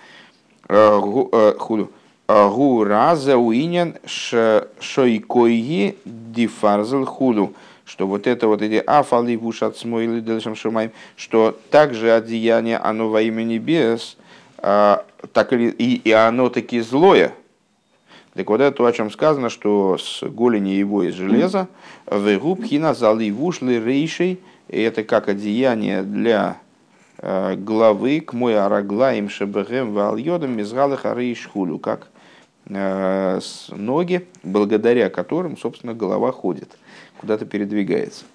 Э, 0.68 1.00
э, 1.32 1.54
худу. 1.58 1.90
Э, 2.28 2.50
гу 2.50 2.84
раза 2.84 3.38
уинен 3.38 3.96
шойкойги 4.06 5.96
дифарзел 6.04 7.06
худу. 7.06 7.54
Что 7.86 8.08
вот 8.08 8.28
это 8.28 8.48
вот 8.48 8.62
эти 8.62 8.84
афали 8.86 9.36
вушат 9.36 9.78
смойли 9.78 10.20
дельшам 10.20 10.56
шумаем, 10.56 10.92
что 11.16 11.58
также 11.70 12.12
одеяние, 12.12 12.78
оно 12.78 13.10
во 13.10 13.22
имя 13.22 13.44
небес, 13.44 14.18
так 14.58 15.52
или, 15.52 15.70
и, 15.70 15.96
и 15.96 16.12
оно 16.12 16.50
таки 16.50 16.80
злое. 16.80 17.34
Так 18.34 18.50
вот 18.50 18.62
это 18.62 18.76
то, 18.76 18.86
о 18.86 18.92
чем 18.92 19.12
сказано, 19.12 19.50
что 19.50 19.98
с 19.98 20.24
голени 20.24 20.70
его 20.70 21.04
из 21.04 21.14
железа, 21.14 21.68
в 22.08 22.36
губхина 22.38 22.94
заливушли 22.94 23.76
рейшей, 23.76 24.40
это 24.70 25.04
как 25.04 25.30
одеяние 25.30 26.02
для 26.02 26.58
главы 27.22 28.22
к 28.22 28.34
мой 28.34 28.60
араглаем 28.60 29.30
шебегем 29.30 29.94
вальодом 29.94 30.58
мизгалых 30.58 31.06
арейшхулю, 31.06 31.78
как 31.78 32.08
ноги, 32.66 34.28
благодаря 34.42 35.10
которым, 35.10 35.58
собственно, 35.58 35.94
голова 35.94 36.32
ходит, 36.32 36.78
куда-то 37.20 37.46
передвигается. 37.46 38.26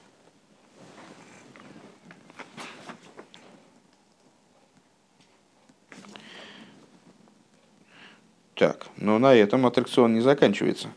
Так, 8.59 8.87
но 8.97 9.21
на 9.21 9.37
этом 9.37 9.67
аттракцион 9.67 10.15
не 10.15 10.21
заканчивается. 10.21 10.89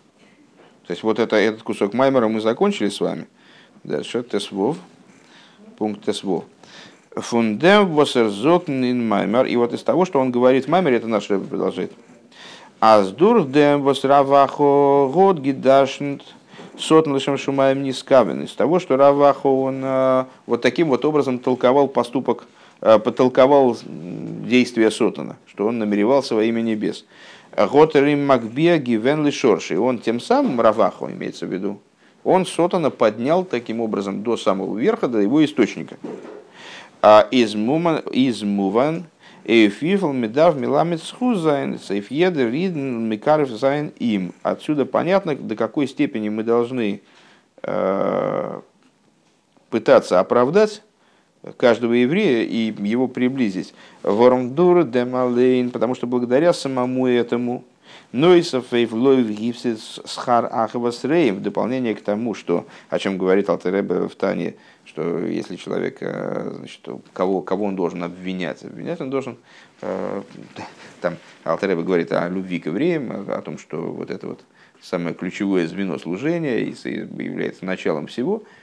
То 0.87 0.93
есть 0.93 1.03
вот 1.03 1.19
это, 1.19 1.35
этот 1.35 1.61
кусок 1.61 1.93
Маймера 1.93 2.27
мы 2.27 2.41
закончили 2.41 2.89
с 2.89 2.99
вами. 2.99 3.27
Дальше 3.83 4.23
Тесвов, 4.23 4.77
пункт 5.77 6.03
Тесвов. 6.03 6.45
Фундем 7.15 7.93
восерзокнин 7.93 9.07
Маймер. 9.07 9.45
И 9.45 9.55
вот 9.57 9.73
из 9.73 9.83
того, 9.83 10.05
что 10.05 10.19
он 10.19 10.31
говорит 10.31 10.65
в 10.65 10.69
Маймере, 10.69 10.97
это 10.97 11.07
наш 11.07 11.29
Рэб 11.29 11.47
продолжает. 11.47 11.91
Аздурдем 12.79 13.83
восравахо 13.83 15.07
год 15.13 15.37
гидашнт 15.37 16.23
сотн 16.79 17.13
лишем 17.13 17.37
шумаем 17.37 17.83
не 17.83 17.93
скавен. 17.93 18.41
Из 18.43 18.53
того, 18.53 18.79
что 18.79 18.97
Равахо 18.97 19.45
он 19.45 19.81
э, 19.83 20.25
вот 20.47 20.63
таким 20.63 20.89
вот 20.89 21.05
образом 21.05 21.37
толковал 21.37 21.87
поступок, 21.87 22.47
э, 22.81 22.97
потолковал 22.97 23.77
действия 23.85 24.89
Сотана, 24.89 25.37
что 25.45 25.67
он 25.67 25.77
намеревался 25.77 26.33
во 26.33 26.43
имя 26.43 26.61
небес. 26.61 27.05
האט 27.55 27.82
ער 27.82 27.99
אים 27.99 28.25
מגביה 28.25 28.77
געווען 28.77 29.25
לשרשו. 29.25 29.77
Он 29.77 29.99
тем 29.99 30.19
самым, 30.19 30.61
Раваху 30.61 31.09
имеется 31.09 31.45
в 31.45 31.53
виду, 31.53 31.79
он 32.23 32.45
Сотана 32.45 32.89
поднял 32.91 33.43
таким 33.43 33.81
образом 33.81 34.23
до 34.23 34.37
самого 34.37 34.77
верха, 34.77 35.07
до 35.07 35.19
его 35.19 35.43
источника. 35.43 35.97
איז 37.01 37.55
מובן 37.55 39.05
אויף 39.43 39.73
וויפל 39.73 40.11
מ'דארף 40.11 40.55
מלמד 40.55 41.01
זכות 41.01 41.79
זיין 41.79 42.14
אויף 42.14 42.49
יעדער 42.49 42.78
אידן, 42.78 43.07
מקרב 43.07 43.49
זיין 43.49 43.91
אים. 43.97 44.33
Отсюда 44.43 44.85
понятно, 44.85 45.35
до 45.35 45.55
какой 45.55 45.87
степени 45.87 46.29
мы 46.29 46.43
должны 46.43 47.01
э, 47.63 48.61
пытаться 49.71 50.19
оправдать 50.19 50.83
каждого 51.57 51.93
еврея 51.93 52.43
и 52.43 52.73
его 52.77 53.07
приблизить. 53.07 53.73
Вормдур 54.03 54.83
демалейн, 54.83 55.71
потому 55.71 55.95
что 55.95 56.07
благодаря 56.07 56.53
самому 56.53 57.07
этому 57.07 57.63
Нойсов 58.11 58.73
Эйвлоев 58.73 59.27
Гипсис 59.27 59.99
Схар 60.05 60.47
Ахавасрейм, 60.51 61.37
в 61.37 61.41
дополнение 61.41 61.95
к 61.95 62.01
тому, 62.01 62.33
что, 62.33 62.65
о 62.89 62.99
чем 62.99 63.17
говорит 63.17 63.49
Алтеребе 63.49 64.07
в 64.07 64.15
Тане, 64.15 64.55
что 64.85 65.19
если 65.19 65.55
человек, 65.55 65.97
э, 66.01 66.53
значит, 66.57 66.87
кого, 67.13 67.41
кого 67.41 67.65
он 67.65 67.75
должен 67.75 68.03
обвинять, 68.03 68.63
обвинять 68.63 68.99
он 68.99 69.09
должен, 69.09 69.37
э, 69.81 70.21
там 71.01 71.15
Алтеребе 71.45 71.83
говорит 71.83 72.11
о 72.11 72.27
любви 72.27 72.59
к 72.59 72.67
евреям, 72.67 73.29
о 73.29 73.41
том, 73.41 73.57
что 73.57 73.77
вот 73.77 74.11
это 74.11 74.27
вот 74.27 74.41
самое 74.81 75.15
ключевое 75.15 75.67
звено 75.67 75.97
служения 75.97 76.59
и 76.59 76.73
является 76.91 77.65
началом 77.65 78.07
всего– 78.07 78.43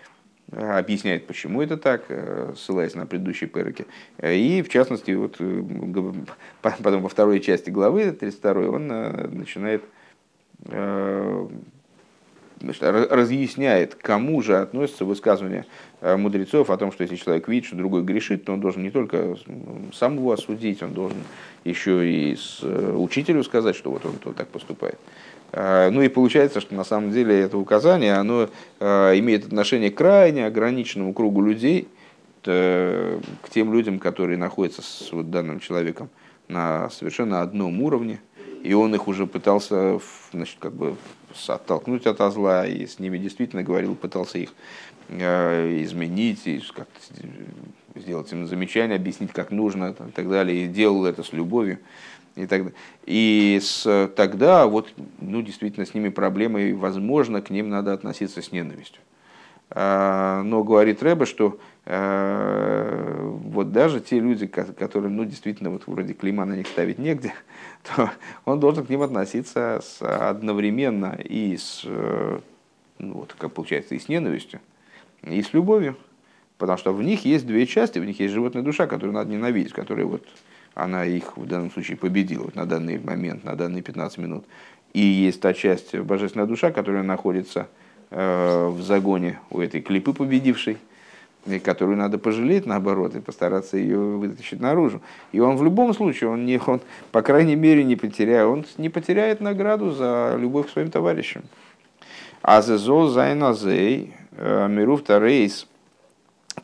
объясняет, 0.53 1.27
почему 1.27 1.63
это 1.63 1.77
так, 1.77 2.05
э, 2.09 2.55
ссылаясь 2.57 2.95
на 2.95 3.07
предыдущие 3.07 3.49
переки. 3.49 3.87
И, 4.23 4.63
в 4.63 4.69
частности, 4.69 5.11
вот, 5.11 5.37
э, 5.41 5.63
потом 6.63 7.03
во 7.03 7.09
второй 7.09 7.41
части 7.41 7.71
главы, 7.71 8.13
32 8.13 8.69
он 8.69 8.91
э, 8.91 9.29
начинает 9.29 9.85
разъясняет, 12.61 13.95
кому 13.95 14.43
же 14.43 14.57
относится 14.57 15.05
высказывание 15.05 15.65
мудрецов 16.01 16.71
о 16.71 16.77
том, 16.77 16.91
что 16.91 17.03
если 17.05 17.15
человек 17.15 17.47
видит, 17.47 17.67
что 17.67 17.77
другой 17.77 18.03
грешит, 18.03 18.45
то 18.45 18.53
он 18.53 18.61
должен 18.61 18.83
не 18.83 18.91
только 18.91 19.37
сам 19.93 20.17
его 20.17 20.33
осудить, 20.33 20.83
он 20.83 20.95
должен 20.95 21.19
еще 21.63 22.11
и 22.11 22.35
с 22.35 22.65
учителю 22.65 23.45
сказать, 23.45 23.77
что 23.77 23.93
вот 23.93 24.05
он 24.05 24.15
вот 24.25 24.35
так 24.35 24.49
поступает. 24.49 24.99
А, 25.53 25.91
ну 25.91 26.03
и 26.03 26.09
получается, 26.09 26.61
что 26.61 26.75
на 26.75 26.85
самом 26.85 27.11
деле 27.11 27.39
это 27.41 27.59
указание, 27.59 28.15
оно 28.15 28.49
а, 28.81 29.13
имеет 29.19 29.47
отношение 29.47 29.91
к 29.91 29.97
крайне 29.97 30.47
ограниченному 30.47 31.15
кругу 31.15 31.43
людей, 31.43 31.89
к 32.45 33.51
тем 33.51 33.75
людям, 33.75 33.99
которые 33.99 34.39
находятся 34.39 34.81
с 34.81 35.11
вот 35.13 35.29
данным 35.29 35.61
человеком 35.61 36.09
на 36.47 36.89
совершенно 36.89 37.43
одном 37.43 37.83
уровне, 37.83 38.21
и 38.63 38.73
он 38.73 38.95
их 38.95 39.07
уже 39.09 39.27
пытался 39.27 40.01
значит, 40.33 40.57
как 40.59 40.73
бы 40.73 40.97
оттолкнуть 41.47 42.07
от 42.07 42.33
зла, 42.33 42.65
и 42.67 42.87
с 42.87 43.01
ними 43.01 43.19
действительно 43.19 43.65
говорил, 43.65 43.97
пытался 43.97 44.39
их 44.39 44.55
изменить, 45.11 46.47
и 46.47 46.63
как-то 46.75 47.01
сделать 47.97 48.33
им 48.33 48.47
замечание, 48.47 48.97
объяснить, 48.97 49.33
как 49.33 49.51
нужно, 49.51 49.95
и 50.09 50.13
так 50.13 50.29
далее, 50.31 50.65
и 50.65 50.69
делал 50.69 51.07
это 51.07 51.25
с 51.25 51.33
любовью 51.33 51.81
и 52.39 52.47
так. 52.47 52.73
И 53.05 53.59
с, 53.63 54.11
тогда 54.17 54.67
вот, 54.67 54.93
ну, 55.21 55.43
действительно, 55.43 55.87
с 55.87 55.95
ними 55.95 56.09
проблемы, 56.09 56.63
и, 56.63 56.73
возможно, 56.73 57.43
к 57.43 57.51
ним 57.51 57.69
надо 57.69 57.93
относиться 57.93 58.43
с 58.43 58.53
ненавистью. 58.53 59.03
А, 59.71 60.43
но 60.45 60.65
говорит 60.65 61.03
Рэба, 61.03 61.27
что 61.27 61.59
э, 61.85 63.21
вот 63.23 63.71
даже 63.73 64.01
те 64.01 64.19
люди, 64.19 64.47
которые, 64.47 65.11
ну, 65.11 65.25
действительно, 65.25 65.71
вот 65.71 65.83
вроде 65.87 66.15
клима 66.15 66.45
на 66.45 66.55
них 66.55 66.67
ставить 66.67 66.99
негде, 66.99 67.35
то 67.83 68.11
он 68.45 68.61
должен 68.61 68.87
к 68.87 68.89
ним 68.89 69.03
относиться 69.03 69.81
с, 69.83 70.01
одновременно 70.01 71.19
и 71.23 71.57
с, 71.57 71.83
ну, 71.85 72.43
вот, 73.15 73.35
как 73.39 73.53
получается, 73.53 73.95
и 73.95 73.99
с 73.99 74.09
ненавистью, 74.09 74.61
и 75.23 75.43
с 75.43 75.53
любовью. 75.53 75.97
Потому 76.57 76.77
что 76.79 76.93
в 76.93 77.03
них 77.03 77.25
есть 77.25 77.47
две 77.47 77.67
части, 77.67 77.99
в 78.01 78.05
них 78.05 78.19
есть 78.19 78.35
животная 78.35 78.63
душа, 78.63 78.87
которую 78.87 79.15
надо 79.15 79.31
ненавидеть, 79.31 79.73
которая 79.73 80.07
вот 80.07 80.27
она 80.79 81.05
их 81.05 81.37
в 81.37 81.45
данном 81.47 81.71
случае 81.73 81.97
победила 81.97 82.51
на 82.55 82.65
данный 82.65 82.99
момент, 82.99 83.45
на 83.45 83.57
данные 83.57 83.83
15 83.83 84.19
минут. 84.19 84.45
И 84.93 85.01
есть 85.01 85.41
та 85.41 85.53
часть 85.53 85.95
божественная 85.95 86.47
душа, 86.47 86.71
которая 86.71 87.03
находится 87.03 87.67
э, 88.11 88.69
в 88.69 88.81
загоне 88.83 89.41
у 89.51 89.61
этой 89.61 89.81
клипы 89.81 90.13
победившей, 90.13 90.79
которую 91.65 91.99
надо 91.99 92.19
пожалеть, 92.19 92.65
наоборот, 92.65 93.17
и 93.17 93.21
постараться 93.21 93.77
ее 93.77 93.99
вытащить 93.99 94.61
наружу. 94.61 95.03
И 95.33 95.41
он 95.41 95.57
в 95.57 95.65
любом 95.65 95.93
случае, 95.95 96.31
он, 96.31 96.47
не, 96.47 96.61
он 96.65 96.81
по 97.11 97.23
крайней 97.23 97.57
мере, 97.57 97.83
не 97.83 97.97
потеряет, 97.97 98.47
он 98.47 98.65
не 98.77 98.89
потеряет 98.89 99.41
награду 99.41 99.91
за 99.91 100.37
любовь 100.39 100.69
к 100.69 100.71
своим 100.71 100.91
товарищам. 100.93 101.43
А 102.41 102.63
за 102.63 102.79
зол 102.79 103.09
зайназей, 103.09 104.15
э, 104.37 104.69
мируф 104.69 105.03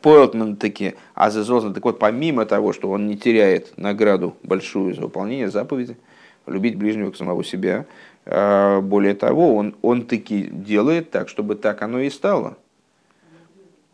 Поэлтман 0.01 0.55
таки 0.55 0.95
азезозно. 1.13 1.73
Так 1.73 1.83
вот, 1.83 1.99
помимо 1.99 2.45
того, 2.45 2.73
что 2.73 2.89
он 2.89 3.07
не 3.07 3.17
теряет 3.17 3.77
награду 3.77 4.35
большую 4.43 4.93
за 4.95 5.01
выполнение 5.01 5.49
заповеди, 5.49 5.97
любить 6.47 6.75
ближнего 6.75 7.11
к 7.11 7.17
самого 7.17 7.43
себя, 7.43 7.85
а, 8.25 8.81
более 8.81 9.13
того, 9.13 9.55
он, 9.55 9.75
он 9.81 10.05
таки 10.05 10.43
делает 10.43 11.11
так, 11.11 11.29
чтобы 11.29 11.55
так 11.55 11.81
оно 11.81 11.99
и 11.99 12.09
стало. 12.09 12.57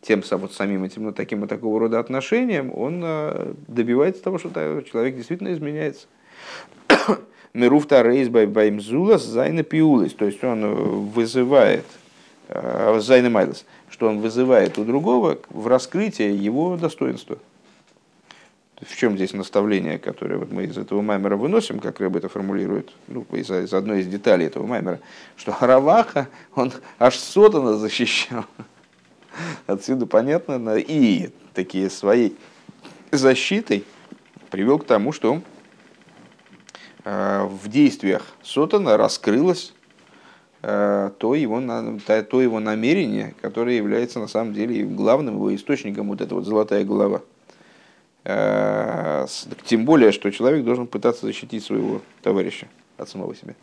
Тем 0.00 0.22
вот 0.32 0.52
самим 0.52 0.82
этим 0.82 1.04
вот 1.04 1.14
таким 1.14 1.40
вот 1.40 1.48
такого 1.48 1.78
рода 1.78 2.00
отношением 2.00 2.72
он 2.76 3.02
а, 3.04 3.54
добивается 3.68 4.22
того, 4.22 4.38
что 4.38 4.50
человек 4.90 5.16
действительно 5.16 5.52
изменяется. 5.52 6.06
מ'רופט 7.54 8.02
ארויס 8.02 8.28
ביים 8.28 8.76
זולת 8.76 9.24
זיינע 9.24 9.62
פעולות. 9.62 10.14
То 10.14 10.24
есть 10.24 10.42
он 10.42 11.10
вызывает 11.10 11.84
а, 11.84 12.01
זיינע 13.00 13.30
מעלות 13.30 13.64
что 13.92 14.08
он 14.08 14.20
вызывает 14.20 14.78
у 14.78 14.84
другого 14.84 15.38
в 15.50 15.66
раскрытие 15.66 16.34
его 16.34 16.76
достоинства. 16.76 17.38
В 18.80 18.96
чем 18.96 19.16
здесь 19.16 19.32
наставление, 19.32 19.98
которое 19.98 20.38
вот 20.38 20.50
мы 20.50 20.64
из 20.64 20.76
этого 20.76 21.02
маймера 21.02 21.36
выносим, 21.36 21.78
как 21.78 22.00
Рэб 22.00 22.16
это 22.16 22.28
формулирует, 22.28 22.90
ну, 23.06 23.24
из, 23.30 23.48
из 23.48 23.72
одной 23.72 24.00
из 24.00 24.08
деталей 24.08 24.46
этого 24.46 24.66
маймера, 24.66 24.98
что 25.36 25.54
Раваха, 25.60 26.28
он 26.56 26.72
аж 26.98 27.16
Сотана 27.16 27.76
защищал. 27.76 28.44
Отсюда 29.66 30.06
понятно, 30.06 30.76
и 30.76 31.30
такие 31.54 31.90
своей 31.90 32.36
защитой 33.12 33.84
привел 34.50 34.78
к 34.80 34.84
тому, 34.84 35.12
что 35.12 35.42
э, 37.04 37.44
в 37.44 37.68
действиях 37.68 38.26
Сотана 38.42 38.96
раскрылось 38.96 39.74
Э, 39.74 39.81
то 40.62 41.34
его, 41.34 41.60
то 41.60 42.40
его 42.40 42.60
намерение, 42.60 43.34
которое 43.40 43.76
является 43.76 44.20
на 44.20 44.28
самом 44.28 44.54
деле 44.54 44.84
главным 44.84 45.34
его 45.34 45.52
источником, 45.54 46.08
вот 46.08 46.20
эта 46.20 46.34
вот 46.34 46.44
золотая 46.44 46.84
голова. 46.84 47.22
Э, 48.24 49.26
тем 49.64 49.84
более, 49.84 50.12
что 50.12 50.30
человек 50.30 50.64
должен 50.64 50.86
пытаться 50.86 51.26
защитить 51.26 51.64
своего 51.64 52.00
товарища 52.22 52.68
от 52.96 53.08
самого 53.08 53.34
себя. 53.34 53.54